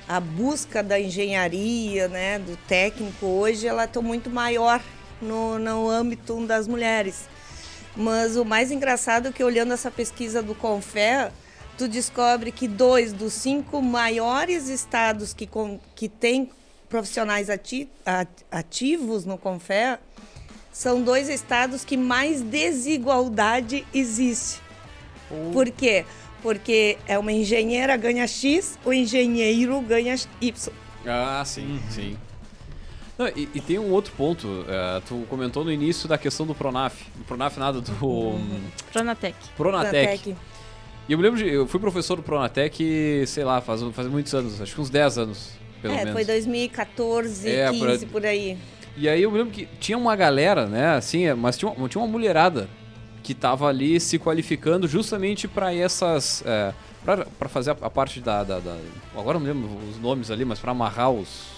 [0.08, 4.82] A busca da engenharia, né, do técnico hoje, ela está muito maior
[5.22, 7.30] no, no âmbito das mulheres.
[7.96, 11.32] Mas o mais engraçado é que olhando essa pesquisa do Confé,
[11.78, 15.48] tu descobre que dois dos cinco maiores estados que,
[15.96, 16.50] que têm
[16.90, 17.90] profissionais ati
[18.52, 20.00] ativos no Confé,
[20.72, 24.60] são dois estados que mais desigualdade existe.
[25.32, 25.52] Oh.
[25.52, 26.06] Por quê?
[26.42, 30.74] Porque é uma engenheira ganha X, o engenheiro ganha Y.
[31.06, 31.80] Ah, sim, uhum.
[31.90, 32.18] sim.
[33.18, 34.46] Não, e, e, tem um outro ponto.
[34.46, 37.02] Uh, tu comentou no início da questão do Pronaf.
[37.16, 38.06] Do Pronaf nada, do.
[38.06, 38.62] Uhum.
[38.92, 39.38] Pronatec.
[39.56, 40.24] Pronatec.
[40.24, 40.36] Pronatec.
[41.08, 41.48] E eu me lembro de.
[41.48, 45.18] Eu fui professor do Pronatec, sei lá, faz, faz muitos anos, acho que uns 10
[45.20, 45.55] anos
[45.86, 46.14] pelo é, menos.
[46.14, 48.14] foi 2014, é, 15, por...
[48.14, 48.58] por aí.
[48.98, 51.88] E aí eu me lembro que tinha uma galera, né, assim, é, mas tinha uma,
[51.88, 52.68] tinha uma mulherada
[53.22, 56.44] que tava ali se qualificando justamente para essas.
[56.46, 56.74] É,
[57.38, 58.76] para fazer a, a parte da, da, da,
[59.16, 61.54] Agora não lembro os nomes ali, mas para amarrar os.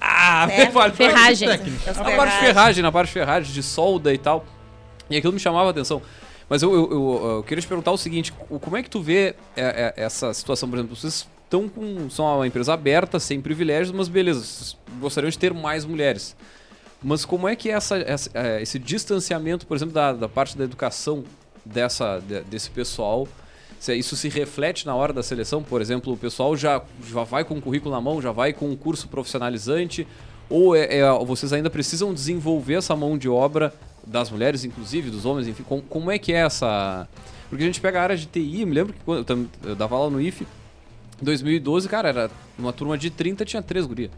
[0.00, 1.48] Ah, Ferro, ferragem.
[1.50, 4.46] A parte de ferragem, na parte de ferragem, de solda e tal.
[5.10, 6.00] E aquilo me chamava a atenção.
[6.48, 9.34] Mas eu, eu, eu, eu, queria te perguntar o seguinte: como é que tu vê
[9.56, 12.10] é, é, essa situação, por exemplo, vocês estão com.
[12.10, 16.36] são uma empresa aberta, sem privilégios, mas beleza, gostariam de ter mais mulheres.
[17.02, 20.56] Mas como é que é essa, essa é, esse distanciamento, por exemplo, da, da parte
[20.56, 21.24] da educação
[21.64, 23.28] dessa, de, desse pessoal?
[23.78, 25.62] Se isso se reflete na hora da seleção?
[25.62, 28.70] Por exemplo, o pessoal já, já vai com o currículo na mão, já vai com
[28.70, 30.06] um curso profissionalizante?
[30.48, 33.74] Ou é, é, vocês ainda precisam desenvolver essa mão de obra
[34.06, 35.62] das mulheres, inclusive, dos homens, enfim?
[35.62, 37.06] Com, como é que é essa.
[37.50, 39.94] Porque a gente pega a área de TI, me lembro que quando eu, eu dava
[39.94, 40.46] aula no IFE,
[41.22, 44.10] 2012, cara, era uma turma de 30, tinha três guria.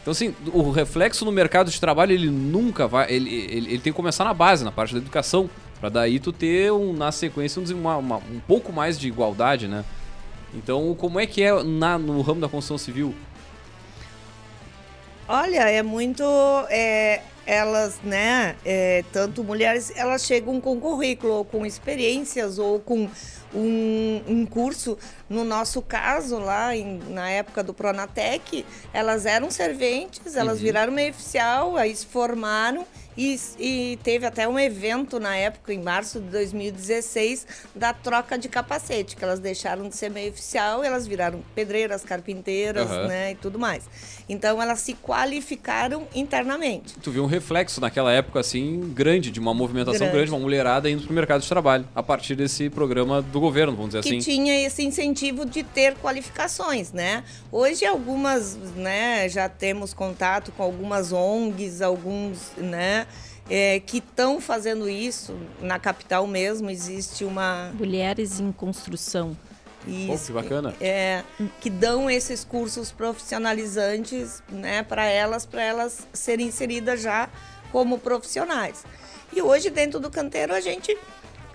[0.00, 3.12] Então, assim, o reflexo no mercado de trabalho, ele nunca vai.
[3.12, 5.50] Ele, ele, ele tem que começar na base, na parte da educação.
[5.80, 9.68] Pra daí tu ter, um, na sequência, um, uma, uma, um pouco mais de igualdade,
[9.68, 9.84] né?
[10.54, 13.14] Então, como é que é na, no ramo da construção civil?
[15.28, 16.24] Olha, é muito.
[16.70, 23.08] É, elas, né, é, tanto mulheres, elas chegam com currículo, ou com experiências, ou com
[23.54, 24.98] um, um curso.
[25.30, 30.64] No nosso caso, lá em, na época do Pronatec, elas eram serventes, elas uhum.
[30.64, 32.86] viraram meio oficial, aí se formaram
[33.18, 38.48] e, e, teve até um evento na época, em março de 2016, da troca de
[38.48, 43.08] capacete, que elas deixaram de ser meio oficial e elas viraram pedreiras, carpinteiras, uhum.
[43.08, 43.88] né, e tudo mais.
[44.28, 46.94] Então elas se qualificaram internamente.
[47.02, 50.88] Tu viu um reflexo naquela época assim grande de uma movimentação grande, grande uma mulherada
[50.88, 54.08] indo para o mercado de trabalho a partir desse programa do governo, vamos dizer que
[54.10, 54.18] assim.
[54.18, 57.24] Que tinha esse incentivo de ter qualificações, né?
[57.50, 63.07] Hoje algumas, né, já temos contato com algumas ONGs, alguns, né,
[63.48, 65.36] é, que estão fazendo isso.
[65.60, 67.70] Na capital mesmo existe uma.
[67.74, 69.36] Mulheres em construção.
[69.86, 70.74] Isso, que bacana.
[70.80, 71.22] É,
[71.60, 77.28] que dão esses cursos profissionalizantes né, para elas, para elas serem inseridas já
[77.72, 78.84] como profissionais.
[79.32, 80.96] E hoje, dentro do canteiro, a gente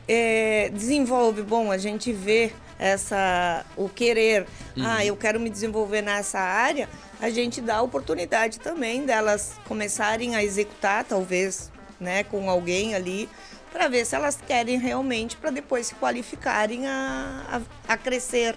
[0.08, 4.84] é, desenvolve, bom, a gente vê essa o querer, uhum.
[4.86, 6.90] ah, eu quero me desenvolver nessa área,
[7.22, 11.72] a gente dá a oportunidade também delas começarem a executar, talvez
[12.04, 13.28] né, com alguém ali,
[13.72, 18.56] para ver se elas querem realmente, para depois se qualificarem a, a, a crescer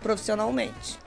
[0.00, 0.98] profissionalmente.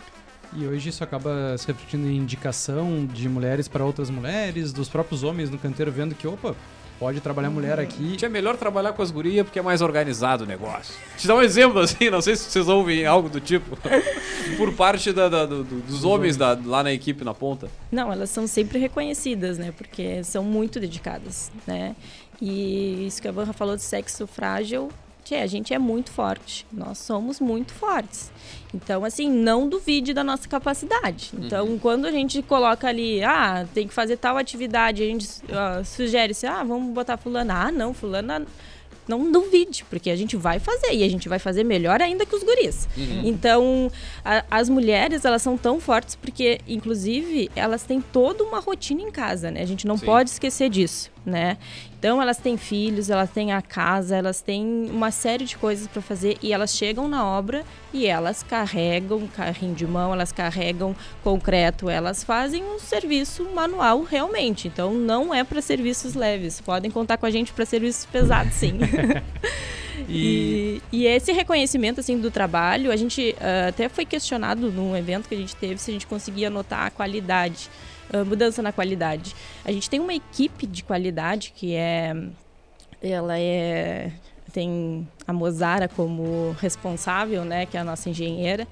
[0.54, 5.24] E hoje isso acaba se refletindo em indicação de mulheres para outras mulheres, dos próprios
[5.24, 6.56] homens no canteiro vendo que, opa,
[7.00, 8.18] pode trabalhar mulher aqui.
[8.22, 10.94] É melhor trabalhar com as gurias porque é mais organizado o negócio.
[11.18, 13.78] Te dar um exemplo assim, não sei se vocês ouvem algo do tipo,
[14.58, 17.70] por parte da, da, do, dos homens da, lá na equipe na ponta.
[17.92, 19.74] Não, elas são sempre reconhecidas, né?
[19.76, 21.96] Porque são muito dedicadas, né?
[22.42, 24.90] E isso que a Vanra falou de sexo frágil,
[25.36, 26.66] a gente é muito forte.
[26.72, 28.32] Nós somos muito fortes.
[28.74, 31.32] Então, assim, não duvide da nossa capacidade.
[31.34, 31.80] Então, uhum.
[31.80, 36.34] quando a gente coloca ali, ah, tem que fazer tal atividade, a gente uh, sugere
[36.34, 37.68] se, ah, vamos botar fulana.
[37.68, 38.46] Ah, não, fulana
[39.10, 42.36] não duvide, porque a gente vai fazer e a gente vai fazer melhor ainda que
[42.36, 42.88] os guris.
[42.96, 43.22] Uhum.
[43.26, 43.92] Então,
[44.24, 49.10] a, as mulheres, elas são tão fortes porque, inclusive, elas têm toda uma rotina em
[49.10, 49.62] casa, né?
[49.64, 50.06] A gente não Sim.
[50.06, 51.58] pode esquecer disso, né?
[52.00, 56.02] Então elas têm filhos, elas têm a casa, elas têm uma série de coisas para
[56.02, 61.90] fazer e elas chegam na obra e elas carregam carrinho de mão, elas carregam concreto,
[61.90, 64.66] elas fazem um serviço manual realmente.
[64.70, 66.62] Então não é para serviços leves.
[66.62, 68.80] Podem contar com a gente para serviços pesados, sim.
[70.08, 70.82] E...
[70.90, 71.00] e...
[71.00, 75.36] e, esse reconhecimento assim do trabalho, a gente uh, até foi questionado num evento que
[75.36, 77.70] a gente teve se a gente conseguia notar a qualidade
[78.26, 79.36] mudança na qualidade.
[79.64, 82.16] A gente tem uma equipe de qualidade que é.
[83.02, 84.12] Ela é.
[84.52, 88.68] Tem a Mozara como responsável, né, que é a nossa engenheira,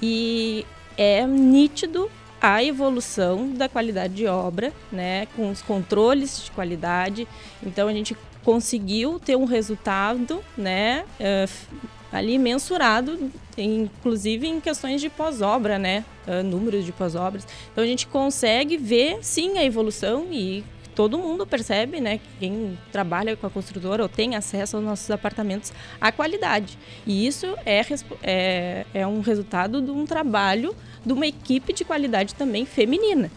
[0.00, 0.64] e
[0.96, 7.28] é nítido a evolução da qualidade de obra, né, com os controles de qualidade.
[7.62, 11.78] Então a gente conseguiu ter um resultado, né, uh,
[12.12, 16.04] ali mensurado, inclusive em questões de pós-obra, né?
[16.26, 17.46] Uh, números de pós-obras.
[17.72, 22.18] Então a gente consegue ver sim a evolução e todo mundo percebe, né?
[22.40, 26.76] Quem trabalha com a construtora ou tem acesso aos nossos apartamentos, a qualidade.
[27.06, 27.80] E isso é,
[28.22, 30.74] é, é um resultado de um trabalho
[31.06, 33.30] de uma equipe de qualidade também feminina.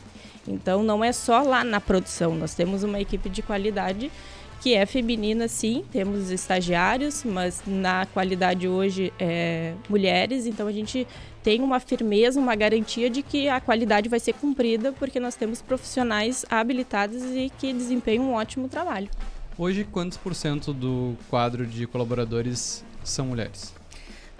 [0.47, 4.11] Então não é só lá na produção, nós temos uma equipe de qualidade
[4.61, 11.07] que é feminina, sim, temos estagiários, mas na qualidade hoje é mulheres, então a gente
[11.41, 15.63] tem uma firmeza, uma garantia de que a qualidade vai ser cumprida, porque nós temos
[15.63, 19.09] profissionais habilitados e que desempenham um ótimo trabalho.
[19.57, 23.73] Hoje, quantos por cento do quadro de colaboradores são mulheres?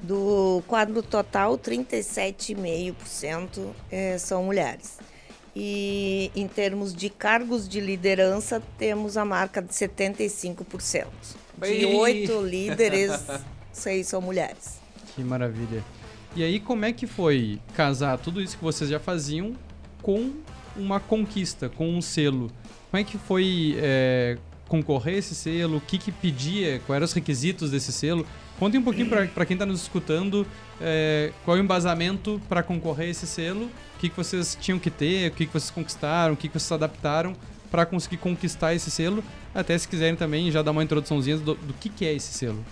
[0.04, 5.00] Do quadro total, 37,5% é, são mulheres.
[5.56, 11.06] E em termos de cargos de liderança, temos a marca de 75%.
[11.62, 13.12] De oito líderes,
[13.72, 14.80] seis são mulheres.
[15.16, 15.84] Que maravilha.
[16.36, 19.54] E aí, como é que foi casar tudo isso que vocês já faziam
[20.02, 20.32] com
[20.76, 22.50] uma conquista, com um selo?
[22.90, 24.38] Como é que foi é,
[24.70, 25.78] concorrer a esse selo?
[25.78, 26.80] O que, que pedia?
[26.88, 28.26] Quais eram os requisitos desse selo?
[28.62, 30.46] Conte um pouquinho para quem está nos escutando
[30.80, 34.78] é, qual é o embasamento para concorrer a esse selo, o que, que vocês tinham
[34.78, 37.34] que ter, o que, que vocês conquistaram, o que, que vocês adaptaram
[37.72, 39.24] para conseguir conquistar esse selo.
[39.56, 42.64] Até se quiserem também já dar uma introduçãozinha do, do que, que é esse selo.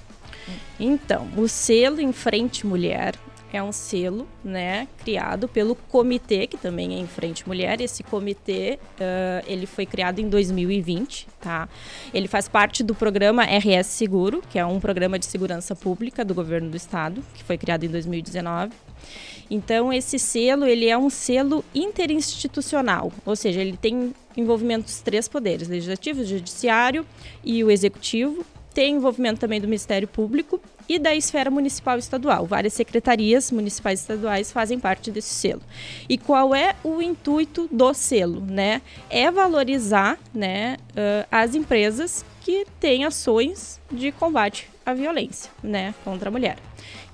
[0.79, 3.15] Então, o selo em frente mulher
[3.51, 7.81] é um selo, né, criado pelo comitê, que também é em Frente Mulher.
[7.81, 11.67] Esse comitê, uh, ele foi criado em 2020, tá?
[12.13, 16.35] Ele faz parte do programa RS Seguro, que é um programa de segurança pública do
[16.35, 18.71] governo do estado, que foi criado em 2019.
[19.49, 25.27] Então, esse selo, ele é um selo interinstitucional, ou seja, ele tem envolvimento dos três
[25.27, 27.05] poderes, legislativo, judiciário
[27.43, 32.47] e o executivo, tem envolvimento também do Ministério Público e da esfera municipal e estadual.
[32.47, 35.61] Várias secretarias municipais e estaduais fazem parte desse selo.
[36.09, 38.41] E qual é o intuito do selo?
[38.41, 38.81] Né?
[39.09, 46.29] É valorizar né, uh, as empresas que têm ações de combate à violência né, contra
[46.29, 46.57] a mulher.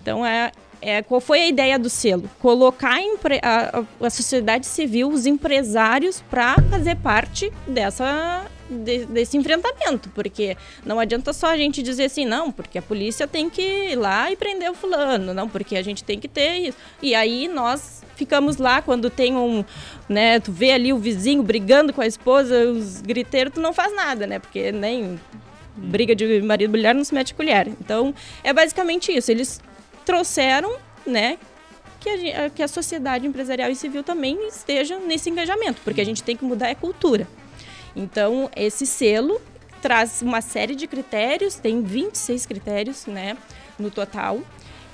[0.01, 0.51] Então, é,
[0.81, 2.29] é, qual foi a ideia do selo?
[2.39, 2.95] Colocar
[3.41, 10.57] a, a, a sociedade civil, os empresários, para fazer parte dessa, de, desse enfrentamento, porque
[10.85, 14.31] não adianta só a gente dizer assim, não, porque a polícia tem que ir lá
[14.31, 16.77] e prender o fulano, não, porque a gente tem que ter isso.
[17.01, 19.63] E aí nós ficamos lá quando tem um,
[20.07, 23.93] né, tu vê ali o vizinho brigando com a esposa, os griteiros, tu não faz
[23.95, 24.39] nada, né?
[24.39, 25.19] Porque nem
[25.75, 27.67] briga de marido e mulher não se mete colher.
[27.67, 28.13] Então,
[28.43, 29.29] é basicamente isso.
[29.29, 29.61] Eles
[30.05, 31.37] trouxeram, né,
[31.99, 36.23] que a, que a sociedade empresarial e civil também esteja nesse engajamento, porque a gente
[36.23, 37.27] tem que mudar a cultura.
[37.95, 39.39] Então, esse selo
[39.81, 43.37] traz uma série de critérios, tem 26 critérios, né,
[43.77, 44.39] no total.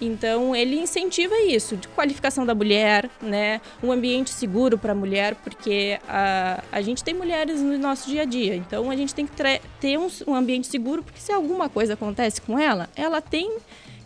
[0.01, 3.61] Então, ele incentiva isso, de qualificação da mulher, né?
[3.83, 8.23] Um ambiente seguro para a mulher, porque a, a gente tem mulheres no nosso dia
[8.23, 8.55] a dia.
[8.55, 9.33] Então, a gente tem que
[9.79, 13.57] ter um, um ambiente seguro, porque se alguma coisa acontece com ela, ela tem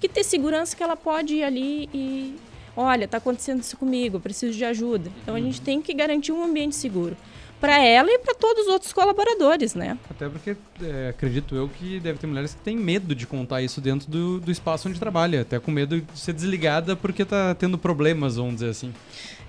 [0.01, 2.35] que ter segurança que ela pode ir ali e
[2.75, 5.09] olha, está acontecendo isso comigo, preciso de ajuda.
[5.23, 7.15] Então a gente tem que garantir um ambiente seguro
[7.59, 9.97] para ela e para todos os outros colaboradores, né?
[10.09, 13.79] Até porque é, acredito eu que deve ter mulheres que têm medo de contar isso
[13.79, 17.77] dentro do, do espaço onde trabalha, até com medo de ser desligada porque está tendo
[17.77, 18.93] problemas, vamos dizer assim.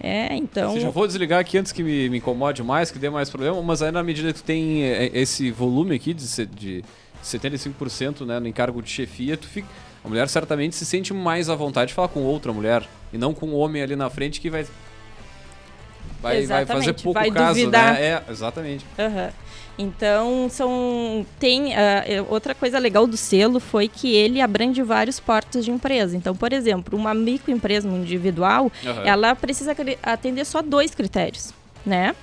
[0.00, 0.72] É, então.
[0.72, 3.60] Você já vou desligar aqui antes que me, me incomode mais, que dê mais problema,
[3.62, 6.84] mas aí na medida que tu tem é, esse volume aqui de, de
[7.24, 9.68] 75% né, no encargo de chefia, tu fica
[10.06, 13.34] a mulher certamente se sente mais à vontade de falar com outra mulher e não
[13.34, 14.64] com o um homem ali na frente que vai
[16.20, 17.94] vai, vai fazer pouco vai caso, duvidar.
[17.94, 18.02] né?
[18.02, 18.84] É, exatamente.
[18.98, 19.30] Uhum.
[19.78, 25.64] Então, são tem uh, outra coisa legal do selo foi que ele abrange vários portos
[25.64, 26.16] de empresa.
[26.16, 29.02] Então, por exemplo, uma microempresa individual, uhum.
[29.04, 31.52] ela precisa atender só dois critérios,
[31.84, 32.14] né?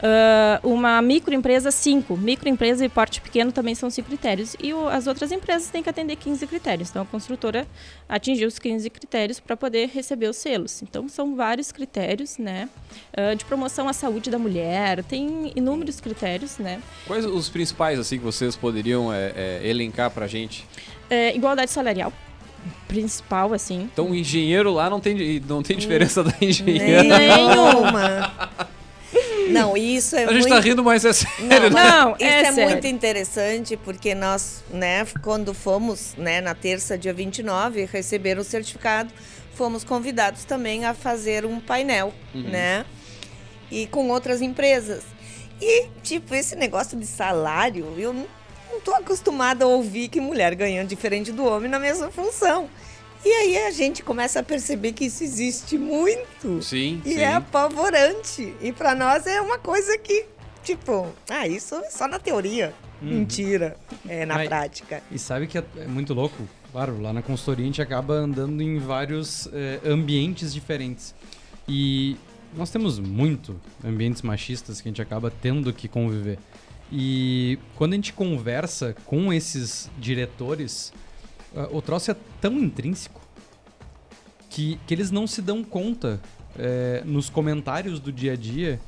[0.00, 2.16] Uh, uma microempresa, 5.
[2.16, 4.56] Microempresa e porte pequeno também são 5 critérios.
[4.58, 6.88] E o, as outras empresas têm que atender 15 critérios.
[6.88, 7.66] Então, a construtora
[8.08, 10.82] atingiu os 15 critérios para poder receber os selos.
[10.82, 12.68] Então, são vários critérios, né?
[13.12, 16.80] Uh, de promoção à saúde da mulher, tem inúmeros critérios, né?
[17.06, 20.66] Quais os principais, assim, que vocês poderiam é, é, elencar para a gente?
[21.10, 22.12] É, igualdade salarial
[22.86, 23.88] principal, assim.
[23.92, 27.02] Então o engenheiro lá não tem, não tem diferença da engenheira.
[27.04, 28.70] Nenhuma.
[29.52, 30.54] Não, isso é A gente muito...
[30.54, 31.38] tá rindo, mas é sério.
[31.40, 31.70] Não, né?
[31.70, 37.12] não isso é, é muito interessante porque nós, né, quando fomos, né, na terça, dia
[37.12, 39.12] 29, receber o certificado,
[39.54, 42.42] fomos convidados também a fazer um painel, uhum.
[42.42, 42.84] né?
[43.70, 45.04] E com outras empresas.
[45.60, 48.26] E, tipo, esse negócio de salário, eu não,
[48.72, 52.70] não tô acostumada a ouvir que mulher ganha diferente do homem na mesma função.
[53.24, 56.62] E aí a gente começa a perceber que isso existe muito.
[56.62, 57.02] Sim.
[57.04, 57.20] E sim.
[57.20, 58.54] é apavorante.
[58.60, 60.24] E para nós é uma coisa que,
[60.64, 62.72] tipo, ah, isso é só na teoria.
[63.02, 63.08] Uhum.
[63.08, 63.76] Mentira.
[64.08, 65.02] É na Mas, prática.
[65.10, 66.48] E sabe que é, é muito louco?
[66.72, 71.14] Claro, lá na consultoria a gente acaba andando em vários é, ambientes diferentes.
[71.68, 72.16] E
[72.56, 76.38] nós temos muito ambientes machistas que a gente acaba tendo que conviver.
[76.92, 80.92] E quando a gente conversa com esses diretores,
[81.72, 83.20] o troço é tão intrínseco
[84.48, 86.20] que, que eles não se dão conta
[86.58, 88.80] é, nos comentários do dia a dia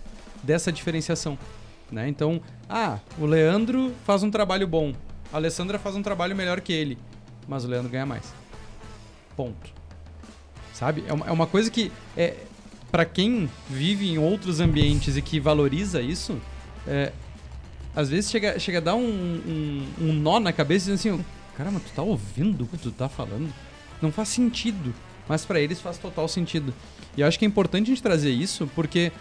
[0.43, 1.39] dessa diferenciação.
[1.91, 2.09] Né?
[2.09, 4.93] Então, ah, o Leandro faz um trabalho bom,
[5.33, 6.99] a Alessandra faz um trabalho melhor que ele,
[7.47, 8.33] mas o Leandro ganha mais.
[9.37, 9.71] Ponto.
[10.73, 11.05] Sabe?
[11.07, 12.37] É uma, é uma coisa que, é,
[12.91, 16.41] para quem vive em outros ambientes e que valoriza isso,
[16.87, 17.13] é,
[17.95, 21.25] às vezes chega, chega a dar um, um, um nó na cabeça dizendo assim:
[21.57, 23.53] Caramba, tu tá ouvindo o que tu tá falando?
[24.01, 24.95] Não faz sentido.
[25.29, 26.75] Mas para eles faz total sentido.
[27.17, 29.13] E eu acho que é importante a gente trazer isso porque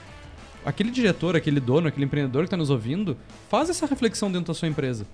[0.65, 3.17] aquele diretor, aquele dono, aquele empreendedor que está nos ouvindo,
[3.49, 5.05] faz essa reflexão dentro da sua empresa.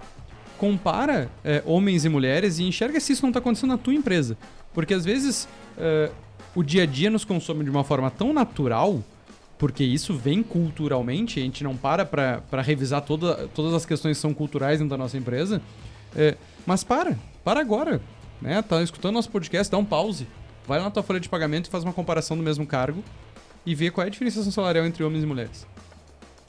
[0.57, 4.37] Compara é, homens e mulheres e enxerga se isso não está acontecendo na tua empresa.
[4.73, 5.47] Porque às vezes
[5.77, 6.09] é,
[6.55, 9.03] o dia a dia nos consome de uma forma tão natural,
[9.57, 14.21] porque isso vem culturalmente, a gente não para para revisar toda, todas as questões que
[14.21, 15.61] são culturais dentro da nossa empresa.
[16.15, 16.35] É,
[16.65, 18.01] mas para, para agora.
[18.41, 18.61] Né?
[18.61, 20.27] Tá escutando nosso podcast, dá um pause.
[20.67, 23.03] Vai lá na tua folha de pagamento e faz uma comparação do mesmo cargo
[23.65, 25.67] e vê qual é a diferenciação salarial entre homens e mulheres.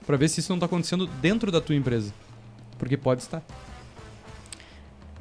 [0.06, 2.12] Pra ver se isso não tá acontecendo dentro da tua empresa.
[2.78, 3.42] Porque pode estar.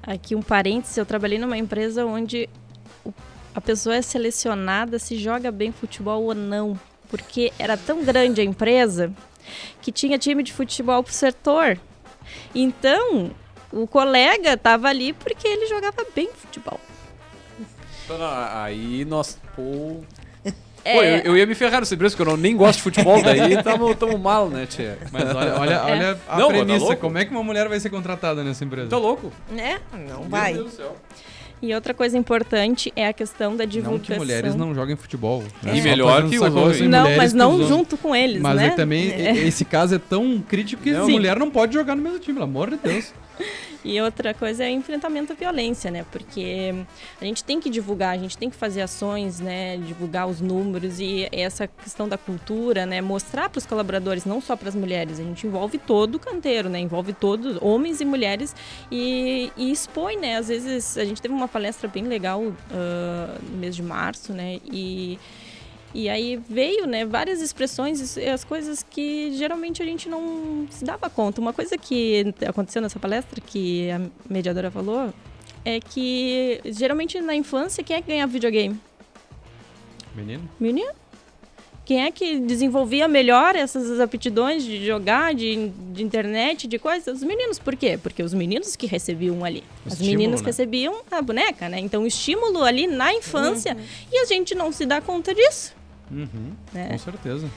[0.01, 2.47] Aqui um parênteses, eu trabalhei numa empresa onde
[3.53, 6.79] a pessoa é selecionada se joga bem futebol ou não.
[7.09, 9.11] Porque era tão grande a empresa
[9.81, 11.79] que tinha time de futebol pro setor.
[12.53, 13.31] Então,
[13.72, 16.80] o colega tava ali porque ele jogava bem futebol.
[18.05, 18.28] Então, não,
[18.61, 19.38] Aí nós.
[19.55, 20.01] Pô.
[20.86, 20.93] É.
[20.93, 23.22] Pô, eu, eu ia me ferrar nessa empresa, porque eu não, nem gosto de futebol,
[23.22, 24.97] daí tamo, tamo mal, né, tia?
[25.11, 26.86] Mas olha, olha, olha a Não, mas tá premissa.
[26.86, 27.01] louco?
[27.01, 28.88] como é que uma mulher vai ser contratada nessa empresa?
[28.89, 29.34] Tá louco?
[29.51, 29.80] Né?
[30.07, 30.53] Não vai.
[30.53, 30.95] Meu Deus do céu.
[31.61, 33.99] E outra coisa importante é a questão da Não divulgação.
[34.15, 35.43] que mulheres não joguem futebol.
[35.61, 35.74] né?
[35.76, 36.82] E Só melhor que os homens.
[36.82, 38.68] Não, mas não junto com eles, Mas né?
[38.68, 39.34] é também, É.
[39.36, 41.11] e- esse caso é tão crítico que a Sim.
[41.11, 43.11] mulher não pode jogar no mesmo time, pelo amor de Deus.
[43.83, 46.05] E outra coisa é enfrentamento à violência, né?
[46.11, 46.73] Porque
[47.21, 49.77] a gente tem que divulgar, a gente tem que fazer ações, né?
[49.77, 52.99] Divulgar os números e essa questão da cultura, né?
[53.01, 55.19] Mostrar para os colaboradores, não só para as mulheres.
[55.19, 56.79] A gente envolve todo o canteiro, né?
[56.79, 58.55] Envolve todos, homens e mulheres
[58.91, 60.38] e, e expõe, né?
[60.38, 64.59] Às vezes a gente teve uma palestra bem legal ah, no mês de março, né?
[64.65, 65.17] E
[65.93, 70.83] e aí veio, né, várias expressões e as coisas que geralmente a gente não se
[70.83, 71.41] dava conta.
[71.41, 75.13] Uma coisa que aconteceu nessa palestra, que a mediadora falou,
[75.63, 78.79] é que geralmente na infância, quem é que ganhava videogame?
[80.15, 80.49] Menino?
[80.59, 80.91] Menino.
[81.88, 87.21] Quem é que desenvolvia melhor essas aptidões de jogar, de, de internet, de coisas?
[87.21, 87.59] Os meninos.
[87.59, 87.97] Por quê?
[87.97, 89.63] Porque os meninos que recebiam ali.
[89.85, 90.47] As Estímulo, meninas né?
[90.47, 91.79] recebiam a boneca, né?
[91.79, 93.77] Então, o estímulo ali na infância.
[94.11, 95.76] E a gente não se dá conta disso.
[96.10, 96.89] Uhum, né?
[96.89, 97.49] com certeza.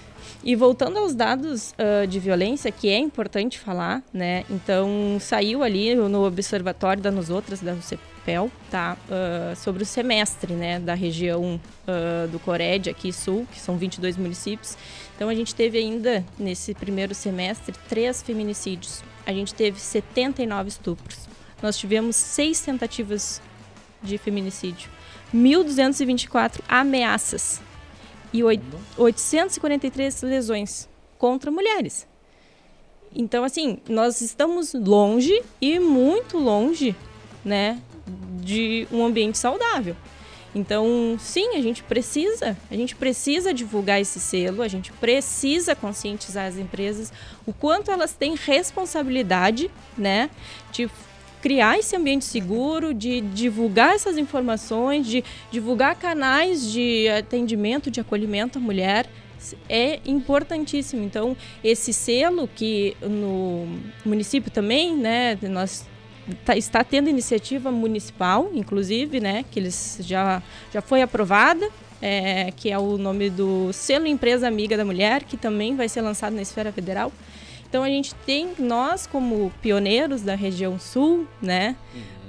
[0.42, 4.44] E voltando aos dados ah, de violência, que é importante falar, né?
[4.50, 8.96] Então, saiu ali no observatório da Nosotras, da CEPEL, tá?
[9.10, 10.80] Ah, sobre o semestre, né?
[10.80, 14.76] Da região ah, do Cored, aqui sul, que são 22 municípios.
[15.14, 19.02] Então, a gente teve ainda, nesse primeiro semestre, três feminicídios.
[19.26, 21.28] A gente teve 79 estupros.
[21.62, 23.40] Nós tivemos seis tentativas
[24.02, 24.88] de feminicídio.
[25.34, 27.60] 1.224 ameaças
[28.32, 28.62] e oit-
[28.96, 32.06] 843 lesões contra mulheres.
[33.14, 36.94] Então, assim, nós estamos longe e muito longe,
[37.44, 37.80] né,
[38.40, 39.96] de um ambiente saudável.
[40.54, 46.46] Então, sim, a gente precisa, a gente precisa divulgar esse selo, a gente precisa conscientizar
[46.46, 47.12] as empresas
[47.46, 50.28] o quanto elas têm responsabilidade, né,
[50.72, 50.90] de
[51.40, 58.58] criar esse ambiente seguro, de divulgar essas informações, de divulgar canais de atendimento, de acolhimento
[58.58, 59.08] à mulher,
[59.68, 61.02] é importantíssimo.
[61.02, 63.66] Então, esse selo que no
[64.04, 65.86] município também, né, nós
[66.44, 71.66] tá- está tendo iniciativa municipal, inclusive, né, que eles já já foi aprovada,
[72.02, 76.02] é, que é o nome do selo Empresa Amiga da Mulher, que também vai ser
[76.02, 77.12] lançado na esfera federal.
[77.70, 81.76] Então a gente tem nós como pioneiros da região sul, né?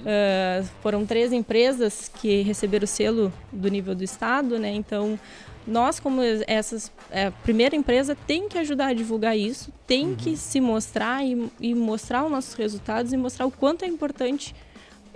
[0.05, 4.71] ah, foram três empresas que receberam o selo do nível do estado, né?
[4.71, 5.19] Então
[5.65, 10.35] nós como essas é, a primeira empresa tem que ajudar a divulgar isso, tem que
[10.35, 14.55] se mostrar e, e mostrar os nossos resultados e mostrar o quanto é importante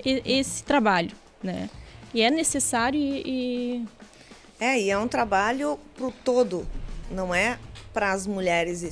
[0.04, 1.12] esse trabalho,
[1.42, 1.70] né?
[2.14, 3.86] E é necessário e, e
[4.60, 6.66] É, e é um trabalho pro todo,
[7.10, 7.58] não é
[7.94, 8.84] para as mulheres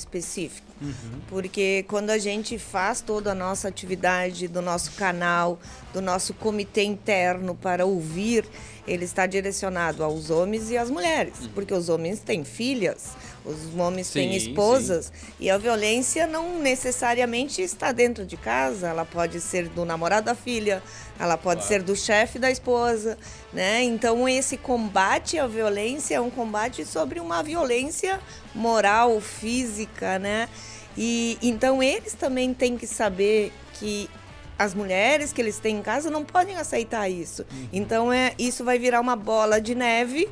[0.90, 1.22] específico.
[1.28, 5.60] Porque quando a gente faz toda a nossa atividade do nosso canal,
[5.94, 8.46] do nosso comitê interno para ouvir,
[8.88, 11.34] ele está direcionado aos homens e às mulheres.
[11.54, 13.12] Porque os homens têm filhas,
[13.46, 19.06] os homens têm Sim, esposas, e a violência não necessariamente está dentro de casa, ela
[19.06, 20.84] pode ser do namorado da filha,
[21.20, 23.18] ela pode ser do chefe da esposa,
[23.52, 23.84] né?
[23.84, 28.20] Então esse combate à violência é um combate sobre uma violência
[28.54, 30.50] moral, física, né?
[30.98, 34.10] E então eles também têm que saber que
[34.58, 37.46] as mulheres que eles têm em casa não podem aceitar isso.
[37.72, 40.30] Então é isso vai virar uma bola de neve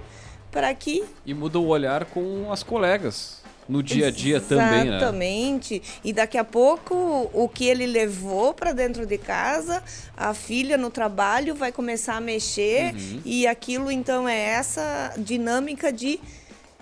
[0.51, 3.41] para que E muda o olhar com as colegas.
[3.70, 4.97] No dia a dia também, né?
[4.97, 5.82] Exatamente.
[6.03, 9.82] E daqui a pouco o que ele levou para dentro de casa,
[10.18, 13.22] a filha no trabalho vai começar a mexer Uhum.
[13.24, 16.20] e aquilo então é essa dinâmica de,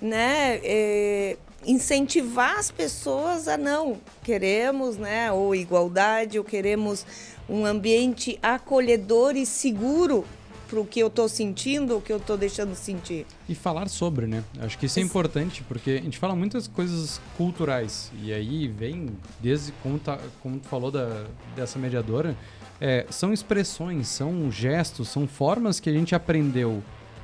[0.01, 7.05] né, é, incentivar as pessoas a não queremos, né, ou igualdade, ou queremos
[7.47, 10.26] um ambiente acolhedor e seguro
[10.70, 13.26] para o que eu estou sentindo, o que eu estou deixando sentir.
[13.47, 14.43] E falar sobre, né?
[14.60, 18.12] Acho que isso é importante, porque a gente fala muitas coisas culturais.
[18.22, 22.38] E aí vem, desde como, tá, como tu falou da, dessa mediadora,
[22.80, 26.84] é, são expressões, são gestos, são formas que a gente aprendeu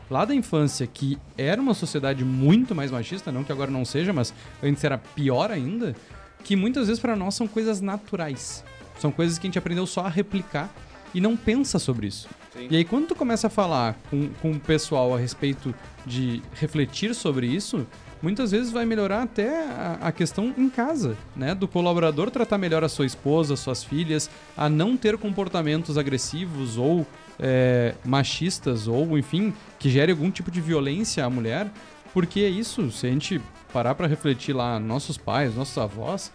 [0.10, 4.14] lá da infância, que era uma sociedade muito mais machista, não que agora não seja,
[4.14, 5.96] mas antes era pior ainda,
[6.44, 8.64] que muitas vezes para nós são coisas naturais.
[9.00, 10.74] São coisas que a gente aprendeu só a replicar
[11.14, 12.28] e não pensa sobre isso.
[12.54, 12.68] Sim.
[12.70, 15.74] E aí quando tu começa a falar com, com o pessoal a respeito
[16.06, 17.86] de refletir sobre isso,
[18.22, 21.54] muitas vezes vai melhorar até a, a questão em casa, né?
[21.54, 27.06] Do colaborador tratar melhor a sua esposa, suas filhas, a não ter comportamentos agressivos ou
[27.40, 31.72] é, machistas, ou enfim, que gere algum tipo de violência à mulher,
[32.14, 33.42] porque é isso, se a gente
[33.74, 36.32] parar para refletir lá, nossos pais, nossos avós,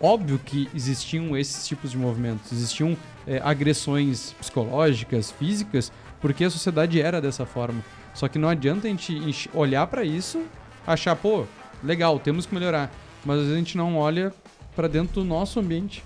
[0.00, 5.90] óbvio que existiam esses tipos de movimentos, existiam é, agressões psicológicas, físicas,
[6.20, 7.82] porque a sociedade era dessa forma.
[8.12, 10.42] Só que não adianta a gente olhar para isso,
[10.86, 11.46] achar, pô,
[11.82, 12.92] legal, temos que melhorar,
[13.24, 14.32] mas a gente não olha
[14.76, 16.04] para dentro do nosso ambiente.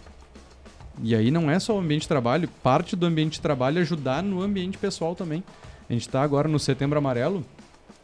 [1.03, 3.83] E aí não é só o ambiente de trabalho, parte do ambiente de trabalho é
[3.83, 5.45] ajudar no ambiente pessoal também.
[5.89, 7.45] A gente está agora no Setembro Amarelo.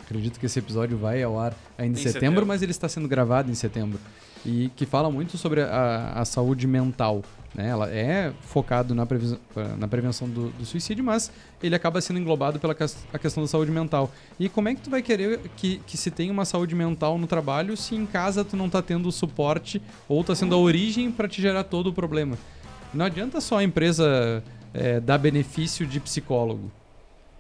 [0.05, 2.47] Acredito que esse episódio vai ao ar ainda em, Em setembro, setembro.
[2.47, 3.99] mas ele está sendo gravado em setembro.
[4.45, 7.23] E que fala muito sobre a, a saúde mental.
[7.55, 7.69] Né?
[7.69, 9.39] Ela é focado na, previs-
[9.79, 11.31] na prevenção do, do suicídio, mas
[11.63, 12.77] ele acaba sendo englobado pela
[13.13, 14.13] a questão da saúde mental.
[14.39, 17.27] E como é que tu vai querer que, que se tenha uma saúde mental no
[17.27, 21.11] trabalho se em casa tu não tá tendo o suporte ou tá sendo a origem
[21.11, 22.37] para te gerar todo o problema?
[22.95, 24.43] Não adianta só a empresa
[24.73, 26.71] é, dar benefício de psicólogo.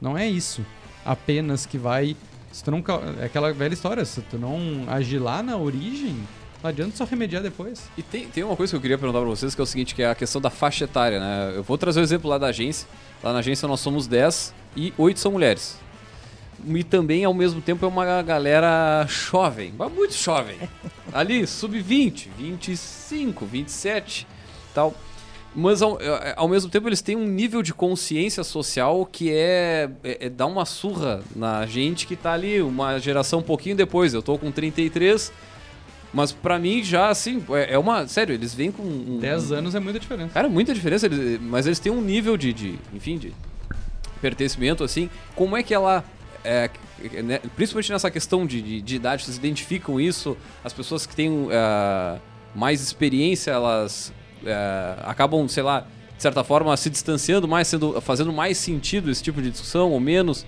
[0.00, 0.64] Não é isso.
[1.04, 2.16] Apenas que vai.
[2.50, 2.82] Se tu não,
[3.20, 6.16] é aquela velha história, se tu não agir lá na origem,
[6.62, 7.88] não adianta só remediar depois.
[7.96, 9.94] E tem, tem uma coisa que eu queria perguntar pra vocês, que é o seguinte,
[9.94, 11.52] que é a questão da faixa etária, né?
[11.56, 12.88] Eu vou trazer o exemplo lá da agência.
[13.22, 15.78] Lá na agência nós somos 10 e 8 são mulheres.
[16.66, 20.56] E também, ao mesmo tempo, é uma galera jovem, mas muito jovem.
[21.12, 24.26] Ali, sub-20, 25, 27
[24.74, 24.94] tal.
[25.56, 29.88] Mas ao, é, ao mesmo tempo eles têm um nível de consciência social que é,
[30.02, 34.12] é, é dar uma surra na gente que tá ali, uma geração um pouquinho depois.
[34.12, 35.32] Eu tô com 33,
[36.12, 38.06] mas pra mim já, assim, é, é uma.
[38.08, 38.82] Sério, eles vêm com.
[38.82, 40.30] Um, 10 anos é muita diferença.
[40.34, 43.32] Cara, muita diferença, eles- mas eles têm um nível de, de, enfim, de
[44.20, 45.08] pertencimento, assim.
[45.36, 46.04] Como é que ela,
[46.44, 46.68] é,
[47.22, 50.36] né, principalmente nessa questão de, de, de idade, vocês identificam isso?
[50.64, 52.18] As pessoas que têm é,
[52.54, 54.12] mais experiência, elas
[54.46, 55.86] é, acabam, sei lá,
[56.16, 60.00] de certa forma, se distanciando mais, sendo, fazendo mais sentido esse tipo de discussão ou
[60.00, 60.46] menos?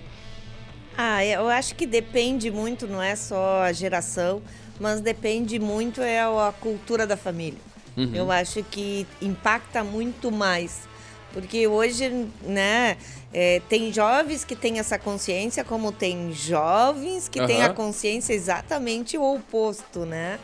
[0.97, 4.41] Ah, eu acho que depende muito, não é só a geração,
[4.79, 7.59] mas depende muito é a cultura da família.
[7.95, 8.11] Uhum.
[8.13, 10.87] Eu acho que impacta muito mais.
[11.33, 12.97] Porque hoje, né,
[13.33, 19.17] é, tem jovens que têm essa consciência, como tem jovens que têm a consciência exatamente
[19.17, 20.39] o oposto, né?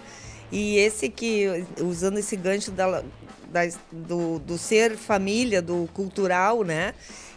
[0.51, 3.03] E esse que, usando esse gancho da,
[3.53, 6.93] da- do, do ser família, do cultural, né?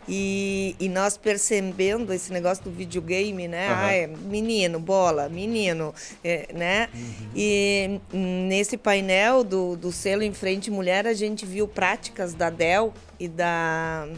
[0.08, 3.68] E, e nós percebendo esse negócio do videogame, né?
[3.68, 3.84] Aham.
[3.86, 5.92] Ah, é menino, bola, menino,
[6.22, 6.88] é, né?
[7.34, 12.94] E nesse painel do, do selo Em Frente Mulher, a gente viu práticas da Dell
[13.18, 14.08] e da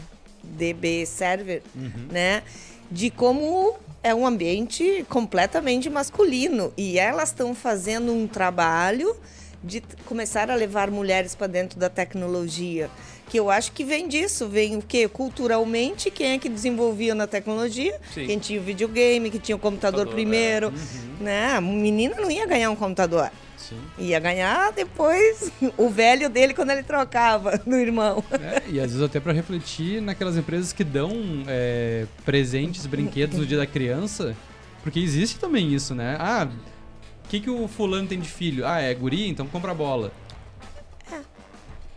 [0.43, 1.63] DB Server,
[2.11, 2.43] né?
[2.91, 3.73] De como
[4.03, 6.71] é um ambiente completamente masculino.
[6.77, 9.15] E elas estão fazendo um trabalho
[9.63, 12.89] de começar a levar mulheres para dentro da tecnologia.
[13.27, 15.07] Que eu acho que vem disso, vem o quê?
[15.07, 17.99] Culturalmente, quem é que desenvolvia na tecnologia?
[18.13, 18.25] Sim.
[18.25, 20.73] Quem tinha o videogame, que tinha o computador, Computador, primeiro.
[21.19, 21.53] Né?
[21.53, 23.29] A menina não ia ganhar um computador.
[23.69, 23.77] Sim.
[23.99, 28.23] Ia ganhar depois o velho dele quando ele trocava do irmão.
[28.31, 31.11] É, e às vezes até pra refletir naquelas empresas que dão
[31.47, 34.35] é, presentes, brinquedos no dia da criança,
[34.81, 36.17] porque existe também isso, né?
[36.19, 36.47] Ah,
[37.29, 38.65] que, que o fulano tem de filho?
[38.65, 39.29] Ah, é guri?
[39.29, 40.11] Então compra bola.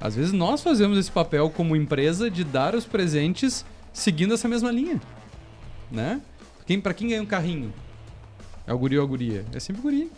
[0.00, 4.70] Às vezes nós fazemos esse papel como empresa de dar os presentes seguindo essa mesma
[4.70, 5.00] linha,
[5.90, 6.20] né?
[6.66, 7.72] Quem, pra quem ganha um carrinho?
[8.66, 9.44] É o guri ou a guria?
[9.54, 10.10] É sempre guri.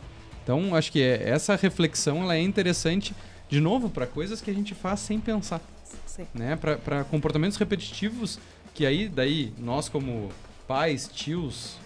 [0.43, 3.15] Então, acho que é- essa reflexão ela é interessante,
[3.49, 5.61] de novo, para coisas que a gente faz sem pensar
[6.07, 6.27] Sim.
[6.35, 8.39] né, para comportamentos repetitivos
[8.75, 10.31] que aí daí nós como
[10.67, 11.77] pais, tios,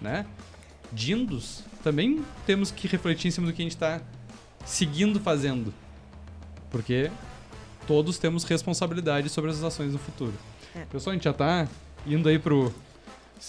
[0.00, 0.26] né,
[0.92, 4.00] dindos, também temos que refletir em cima do que a gente está
[4.64, 5.72] seguindo fazendo,
[6.70, 7.10] porque
[7.86, 10.32] todos temos responsabilidade sobre as ações no futuro.
[10.74, 10.84] É.
[10.86, 11.66] Pessoal, a gente já tá
[12.06, 12.72] indo aí pro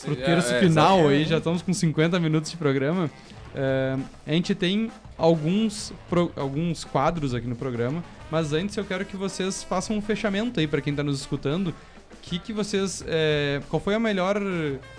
[0.03, 1.09] pro É, terço é, final exato.
[1.09, 3.11] aí, já estamos com 50 minutos de programa.
[3.53, 9.05] É, a gente tem alguns, pro- alguns quadros aqui no programa, mas antes eu quero
[9.05, 11.75] que vocês façam um fechamento aí para quem está nos escutando.
[12.23, 14.41] Que que vocês, é, qual foi a melhor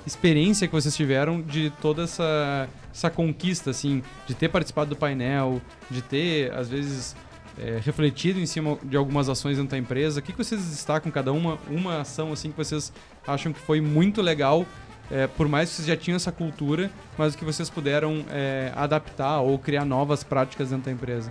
[0.06, 5.60] experiência que vocês tiveram de toda essa, essa conquista, assim, de ter participado do painel,
[5.90, 7.16] de ter às vezes
[7.58, 10.20] é, refletido em cima de algumas ações dentro da empresa?
[10.20, 12.92] O que, que vocês destacam cada uma, uma ação assim que vocês
[13.26, 14.66] acham que foi muito legal
[15.10, 19.40] é, por mais que vocês já tinham essa cultura, mas que vocês puderam é, adaptar
[19.40, 21.30] ou criar novas práticas dentro da empresa?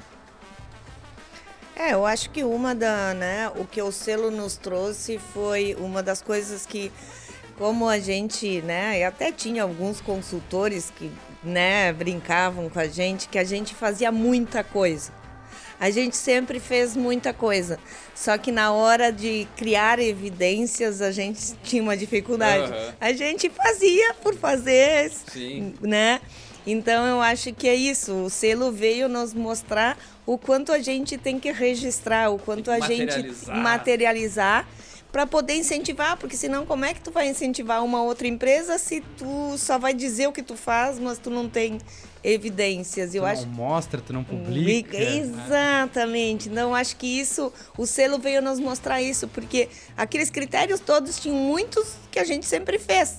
[1.76, 6.04] É, eu acho que uma da, né, o que o selo nos trouxe foi uma
[6.04, 6.92] das coisas que,
[7.58, 11.12] como a gente, né, e até tinha alguns consultores que,
[11.44, 15.12] né, brincavam com a gente, que a gente fazia muita coisa.
[15.80, 17.80] A gente sempre fez muita coisa,
[18.16, 22.72] só que na hora de criar evidências a gente tinha uma dificuldade.
[22.72, 22.94] Uhum.
[23.02, 25.74] A gente fazia por fazer, Sim.
[25.82, 26.22] né?
[26.66, 28.14] Então eu acho que é isso.
[28.14, 32.80] O selo veio nos mostrar o quanto a gente tem que registrar, o quanto a
[32.80, 34.68] gente materializar.
[35.12, 39.00] para poder incentivar, porque senão como é que tu vai incentivar uma outra empresa se
[39.16, 41.78] tu só vai dizer o que tu faz, mas tu não tem
[42.24, 43.14] evidências?
[43.14, 44.98] Eu tu acho não mostra, tu não publica.
[44.98, 46.50] Exatamente.
[46.50, 51.38] Não acho que isso, o selo veio nos mostrar isso, porque aqueles critérios todos tinham
[51.38, 53.18] muitos que a gente sempre fez,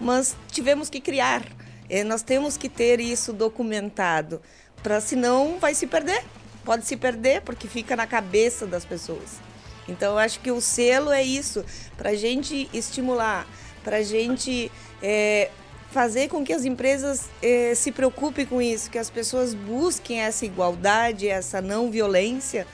[0.00, 1.44] mas tivemos que criar.
[1.88, 4.40] Eh, nós temos que ter isso documentado,
[4.82, 6.22] para senão vai se perder.
[6.64, 9.40] Pode se perder porque fica na cabeça das pessoas.
[9.88, 11.64] Então eu acho que o selo é isso,
[11.96, 13.46] para a gente estimular,
[13.84, 14.70] para a gente
[15.02, 15.48] eh,
[15.92, 20.44] fazer com que as empresas eh, se preocupem com isso, que as pessoas busquem essa
[20.44, 22.66] igualdade, essa não violência.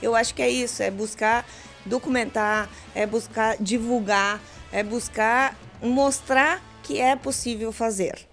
[0.00, 1.44] Eu acho que é isso, é buscar
[1.84, 4.40] documentar, é buscar divulgar,
[4.72, 8.29] é buscar mostrar que é possível fazer.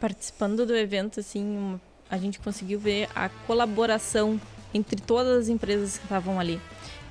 [0.00, 1.80] Participando do evento, assim,
[2.10, 4.40] a gente conseguiu ver a colaboração
[4.72, 6.60] entre todas as empresas que estavam ali.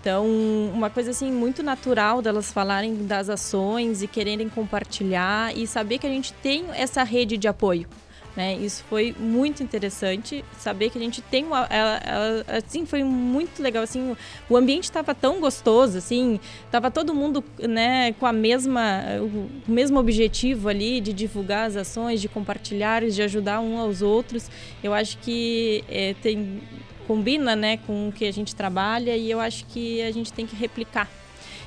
[0.02, 0.28] Então,
[0.74, 6.06] uma coisa assim muito natural delas falarem das ações e quererem compartilhar e saber que
[6.06, 7.88] a gente tem essa rede de apoio.
[8.36, 8.56] Né?
[8.56, 13.62] Isso foi muito interessante, saber que a gente tem uma, ela- ela- assim foi muito
[13.62, 14.16] legal assim,
[14.50, 16.40] o ambiente estava tão gostoso assim,
[16.72, 22.20] tava todo mundo, né, com a mesma o mesmo objetivo ali de divulgar as ações,
[22.20, 24.50] de compartilhar, de ajudar um aos outros.
[24.84, 26.60] Eu acho que eh, tem
[27.08, 30.48] combina, né, com o que a gente trabalha e eu acho que a gente tem
[30.48, 31.08] que replicar.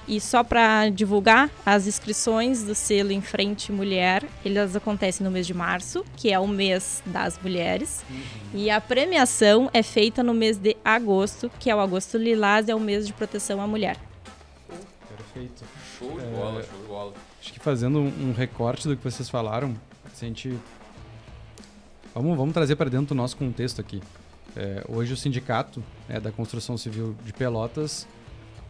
[0.08, 5.46] E só para divulgar, as inscrições do selo Em Frente Mulher, elas acontecem no mês
[5.46, 8.04] de março, que é o mês das mulheres.
[8.54, 12.74] E a premiação é feita no mês de agosto, que é o agosto lilás, é
[12.74, 13.96] o mês de proteção à mulher.
[15.16, 15.64] Perfeito.
[15.98, 16.30] Show de É.
[16.30, 17.12] bola, show de bola.
[17.40, 19.74] Acho que fazendo um recorte do que vocês falaram,
[20.14, 20.56] se a gente.
[22.14, 24.00] Vamos, vamos trazer para dentro do nosso contexto aqui.
[24.56, 28.06] É, hoje o sindicato né, da construção civil de Pelotas,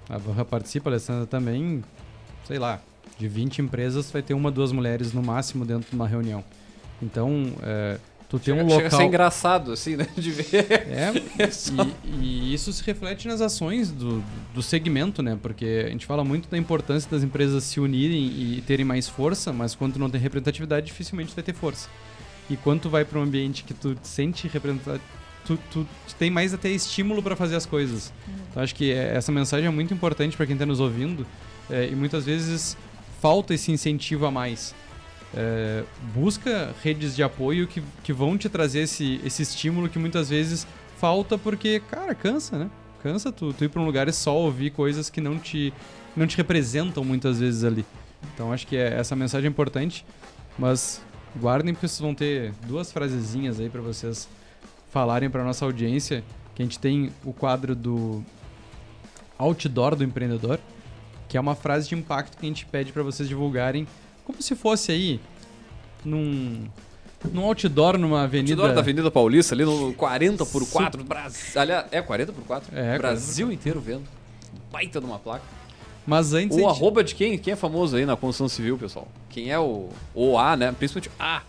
[0.08, 1.82] a Vanra participa, a Alessandra também,
[2.46, 2.80] sei lá,
[3.18, 6.44] de 20 empresas vai ter uma, duas mulheres no máximo dentro de uma reunião.
[7.02, 7.98] Então, é,
[8.28, 9.02] tu tem um chega a ser local.
[9.08, 10.06] engraçado, assim, né?
[10.16, 10.66] De ver.
[10.70, 11.12] É,
[11.44, 14.22] É só- e, e isso se reflete nas ações do,
[14.54, 15.38] do segmento, né?
[15.40, 19.52] Porque a gente fala muito da importância das empresas se unirem e terem mais força,
[19.52, 21.88] mas quando não tem representatividade, dificilmente vai ter força.
[22.48, 25.00] E quando tu vai para um ambiente que tu te sente representado,
[25.46, 28.12] tu, tu tem mais até estímulo para fazer as coisas.
[28.50, 31.26] Então acho que é- essa mensagem é muito importante para quem está nos ouvindo
[31.70, 32.76] é, e muitas vezes
[33.20, 34.74] falta esse incentivo a mais.
[35.34, 35.82] É,
[36.14, 40.66] busca redes de apoio que, que vão te trazer esse, esse estímulo que muitas vezes
[40.98, 42.70] falta porque, cara, cansa, né?
[43.02, 45.72] Cansa tu, tu ir para um lugar e só ouvir coisas que não te,
[46.16, 47.84] não te representam muitas vezes ali.
[48.34, 50.06] Então acho que é, essa mensagem é importante,
[50.58, 51.02] mas
[51.38, 54.26] guardem porque vocês vão ter duas frasezinhas aí para vocês
[54.90, 56.22] falarem para nossa audiência
[56.54, 58.24] que a gente tem o quadro do
[59.38, 60.58] outdoor do empreendedor,
[61.28, 63.86] que é uma frase de impacto que a gente pede para vocês divulgarem
[64.24, 65.20] como se fosse aí
[66.04, 66.66] num
[67.32, 71.60] num outdoor numa avenida Outdoor da Avenida Paulista, ali no 40 por 4 Brasil.
[71.60, 74.04] Aliás, é 40 por 4 É, 40 Brasil inteiro vendo.
[74.70, 75.44] Baita numa placa.
[76.06, 77.36] Mas antes O gente- arroba de quem?
[77.36, 79.08] Quem é famoso aí na construção civil, pessoal?
[79.28, 79.88] Quem é o.
[80.14, 80.70] O A, né?
[80.78, 81.42] Principalmente A.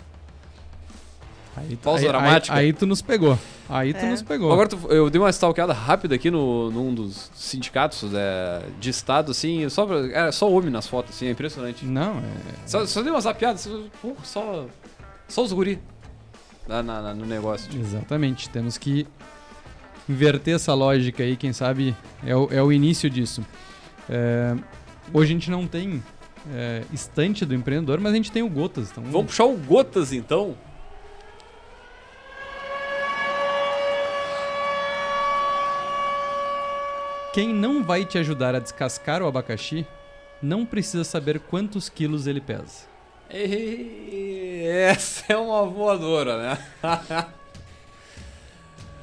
[1.57, 2.55] aí, pausa aí- dramática.
[2.55, 3.37] Aí, aí tu nos pegou.
[3.69, 4.09] Aí tu É.
[4.11, 4.51] nos pegou.
[4.51, 9.31] Agora tu- eu dei uma stalkeada rápida aqui no, num dos sindicatos é, de estado,
[9.31, 11.85] assim, só, pra- era só homem nas fotos, assim, é impressionante.
[11.85, 12.23] Não, é
[12.67, 13.69] Só, só dei uma zapiada, só,
[14.01, 14.65] pô, só,
[15.27, 15.79] só os guri
[16.67, 17.69] na, na- na- no negócio.
[17.69, 17.83] tipo.
[17.83, 18.49] Exatamente.
[18.49, 19.05] Temos que
[20.07, 21.95] inverter essa lógica aí, quem sabe
[22.25, 23.45] é o, é o início disso.
[24.09, 24.55] É,
[25.13, 26.01] hoje a gente não tem
[26.55, 28.89] é, estante do empreendedor, mas a gente tem o Gotas.
[28.89, 30.55] Então Vamos puxar o Gotas, então?
[37.37, 39.85] Quem não vai te ajudar a descascar o abacaxi
[40.41, 42.87] não precisa saber quantos quilos ele pesa.
[44.89, 46.57] Essa é uma voadora, né?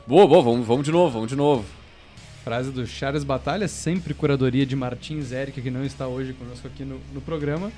[0.04, 1.64] boa, boa, vamos, vamos de novo, vamos de novo.
[2.42, 6.84] Frase do Charles Batalha, sempre curadoria de Martins Érica, que não está hoje conosco aqui
[6.84, 7.70] no, no programa.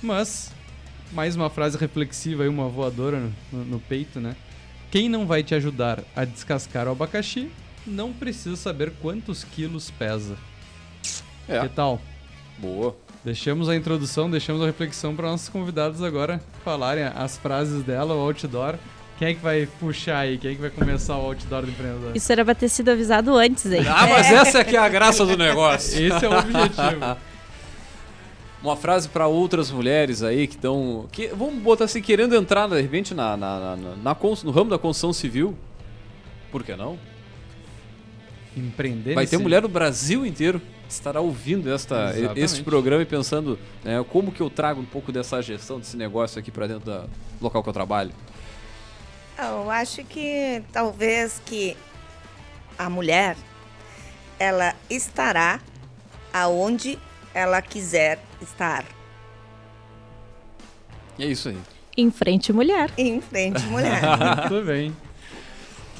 [0.00, 0.52] Mas,
[1.10, 4.36] mais uma frase reflexiva e uma voadora no, no, no peito, né?
[4.92, 7.50] Quem não vai te ajudar a descascar o abacaxi,
[7.86, 10.36] não precisa saber quantos quilos pesa.
[11.48, 12.00] É, Que tal?
[12.58, 12.96] boa.
[13.24, 18.18] Deixamos a introdução, deixamos a reflexão para nossos convidados agora falarem as frases dela, o
[18.20, 18.74] outdoor.
[19.18, 20.36] Quem é que vai puxar aí?
[20.36, 22.14] Quem é que vai começar o outdoor do empreendedor?
[22.16, 23.82] Isso era pra ter sido avisado antes, hein?
[23.88, 25.94] Ah, mas essa é que é a graça do negócio.
[26.04, 27.16] Esse é o objetivo.
[28.62, 31.06] Uma frase pra outras mulheres aí que estão.
[31.12, 34.78] Que, vamos botar assim, querendo entrar de repente na, na, na, na- no ramo da
[34.78, 35.56] construção civil.
[36.50, 36.98] Por que não?
[38.56, 42.40] Empreender Vai ter mulher no Brasil inteiro que estará ouvindo esta, Exatamente.
[42.40, 46.38] este programa e pensando né, como que eu trago um pouco dessa gestão desse negócio
[46.38, 48.12] aqui pra dentro do local que eu trabalho.
[49.38, 51.76] Eu acho que talvez que
[52.78, 53.36] a mulher
[54.38, 55.60] ela estará
[56.32, 56.98] aonde
[57.32, 58.84] ela quiser estar.
[61.18, 61.58] E é isso aí.
[61.96, 62.90] Em frente, mulher.
[62.98, 64.00] Em frente, mulher.
[64.50, 64.94] Muito bem.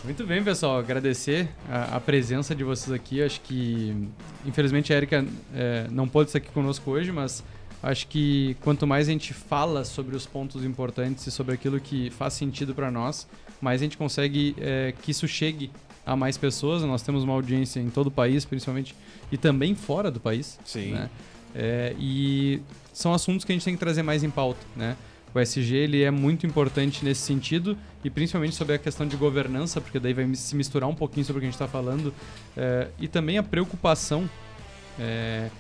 [0.04, 0.78] Muito bem, pessoal.
[0.78, 3.22] Agradecer a, a presença de vocês aqui.
[3.22, 3.96] Acho que,
[4.44, 5.24] infelizmente, a Erika
[5.54, 7.42] é, não pôde estar aqui conosco hoje, mas
[7.82, 12.10] acho que quanto mais a gente fala sobre os pontos importantes e sobre aquilo que
[12.10, 13.26] faz sentido para nós,
[13.62, 15.70] mais a gente consegue é, que isso chegue
[16.04, 16.82] a mais pessoas.
[16.82, 18.94] Nós temos uma audiência em todo o país, principalmente,
[19.32, 20.60] e também fora do país.
[20.66, 20.92] Sim.
[20.92, 21.10] né?
[21.54, 22.60] É, e
[22.92, 24.98] são assuntos que a gente tem que trazer mais em pauta, né?
[25.34, 29.80] O SG ele é muito importante nesse sentido e principalmente sobre a questão de governança,
[29.80, 32.14] porque daí vai se misturar um pouquinho sobre o que a gente está falando
[32.56, 34.30] é, e também a preocupação
[34.98, 35.50] é,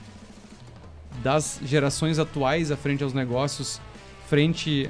[1.22, 3.80] das gerações atuais à frente aos negócios,
[4.28, 4.88] frente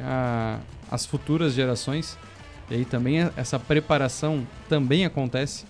[0.90, 2.18] às futuras gerações.
[2.70, 5.64] E aí também a- essa preparação também acontece,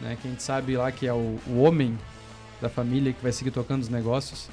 [0.00, 0.16] né?
[0.20, 1.98] Que a gente sabe lá que é o, o homem
[2.60, 4.48] da família que vai seguir tocando os negócios.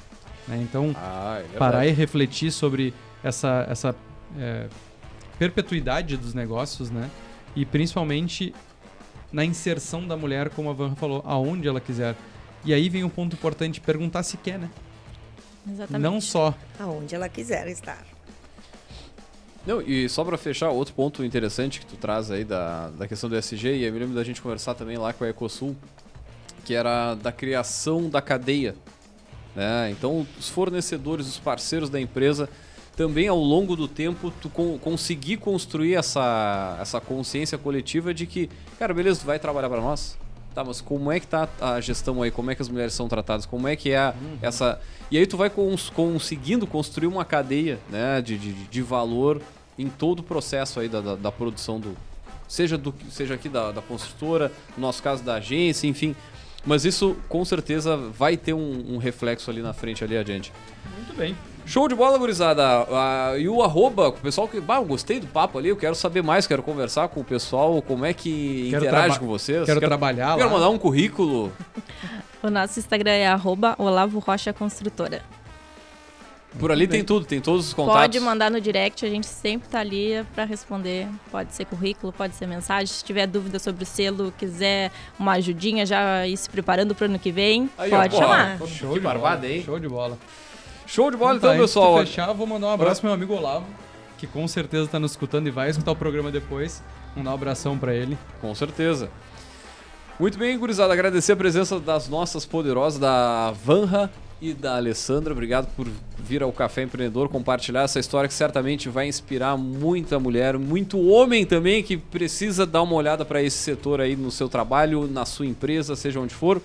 [0.46, 0.58] né?
[0.62, 2.92] Então, Ah, é parar e refletir sobre
[3.22, 3.94] essa, essa
[4.38, 4.68] é,
[5.38, 7.10] perpetuidade dos negócios, né?
[7.54, 8.54] E principalmente
[9.32, 12.14] na inserção da mulher, como a Van falou, aonde ela quiser.
[12.64, 14.70] E aí vem um ponto importante, perguntar se quer, né?
[15.68, 16.02] Exatamente.
[16.02, 18.04] Não só aonde ela quiser estar.
[19.66, 23.28] Não, e só pra fechar, outro ponto interessante que tu traz aí da, da questão
[23.28, 25.76] do SG, e eu me lembro da gente conversar também lá com a Ecosul,
[26.64, 28.76] que era da criação da cadeia.
[29.56, 29.90] Né?
[29.90, 32.48] Então, os fornecedores, os parceiros da empresa,
[32.96, 38.48] também ao longo do tempo, tu con conseguir construir essa, essa consciência coletiva de que,
[38.78, 40.16] cara, beleza, tu vai trabalhar para nós?
[40.54, 42.30] Tá, mas como é que tá a gestão aí?
[42.30, 43.44] Como é que as mulheres são tratadas?
[43.44, 44.80] Como é que é a- essa...
[45.10, 49.42] E aí tu vai cons conseguindo construir uma cadeia né, de, de, de valor
[49.78, 51.94] em todo o processo aí da, da, da produção do...
[52.48, 56.16] Seja, do, seja aqui da, da construtora, no nosso caso da agência, enfim.
[56.64, 60.50] Mas isso com certeza vai ter um, um reflexo ali na frente, ali adiante.
[60.96, 61.36] Muito bem.
[61.66, 62.62] Show de bola, gurizada.
[62.90, 64.60] Ah, e o arroba, o pessoal que.
[64.60, 67.82] Bah, eu gostei do papo ali, eu quero saber mais, quero conversar com o pessoal,
[67.82, 69.64] como é que Quero interage com vocês.
[69.66, 70.54] Quero trabalhar Quero lá.
[70.54, 71.52] mandar um currículo.
[72.42, 75.20] O nosso Instagram é arroba Olavo Rocha Construtora.
[76.60, 76.98] Por ali bem.
[76.98, 78.00] tem tudo, tem todos os contatos.
[78.02, 81.08] Pode mandar no direct, a gente sempre tá ali pra responder.
[81.32, 82.86] Pode ser currículo, pode ser mensagem.
[82.86, 87.18] Se tiver dúvida sobre o selo, quiser uma ajudinha, já ir se preparando pro ano
[87.18, 88.58] que vem, Aí, ó, pode pô, chamar.
[88.60, 89.52] ó, Show que de barbada, bola.
[89.52, 89.62] hein?
[89.64, 90.18] Show de bola.
[90.86, 91.98] Show de bola, então, de pessoal.
[91.98, 93.66] fechar, vou mandar um abraço pro meu amigo Olavo,
[94.18, 96.82] que com certeza tá nos escutando e vai escutar o programa depois.
[97.16, 98.16] Mandar um abração pra ele.
[98.40, 99.10] Com certeza.
[100.18, 100.92] Muito bem, gurizada.
[100.92, 104.10] Agradecer a presença das nossas poderosas, da Vanra
[104.40, 105.32] e da Alessandra.
[105.32, 110.56] Obrigado por vir ao Café Empreendedor compartilhar essa história que certamente vai inspirar muita mulher,
[110.56, 115.06] muito homem também que precisa dar uma olhada para esse setor aí no seu trabalho,
[115.06, 116.62] na sua empresa, seja onde for.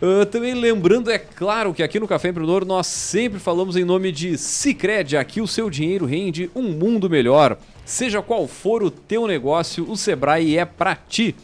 [0.00, 4.12] Ah, também lembrando, é claro, que aqui no Café Empreendedor nós sempre falamos em nome
[4.12, 5.16] de Cicred.
[5.16, 7.56] Aqui o seu dinheiro rende um mundo melhor.
[7.84, 11.34] Seja qual for o teu negócio, o Sebrae é pra ti.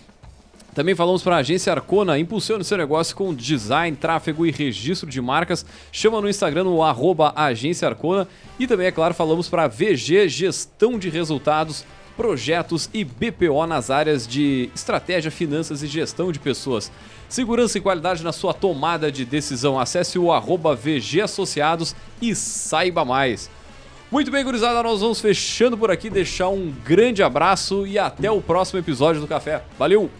[0.75, 5.21] Também falamos para a agência Arcona, impulsione seu negócio com design, tráfego e registro de
[5.21, 5.65] marcas.
[5.91, 8.27] Chama no Instagram no arroba agência Arcona.
[8.59, 11.85] E também, é claro, falamos para VG Gestão de Resultados,
[12.17, 16.91] Projetos e BPO nas áreas de estratégia, finanças e gestão de pessoas.
[17.29, 19.79] Segurança e qualidade na sua tomada de decisão.
[19.79, 23.51] Acesse o arroba VG Associados e saiba mais.
[24.11, 28.43] Muito bem, gurizada, nós vamos fechando por aqui, deixar um grande abraço e até o
[28.43, 29.65] próximo episódio do Café.
[29.79, 30.11] Valeu!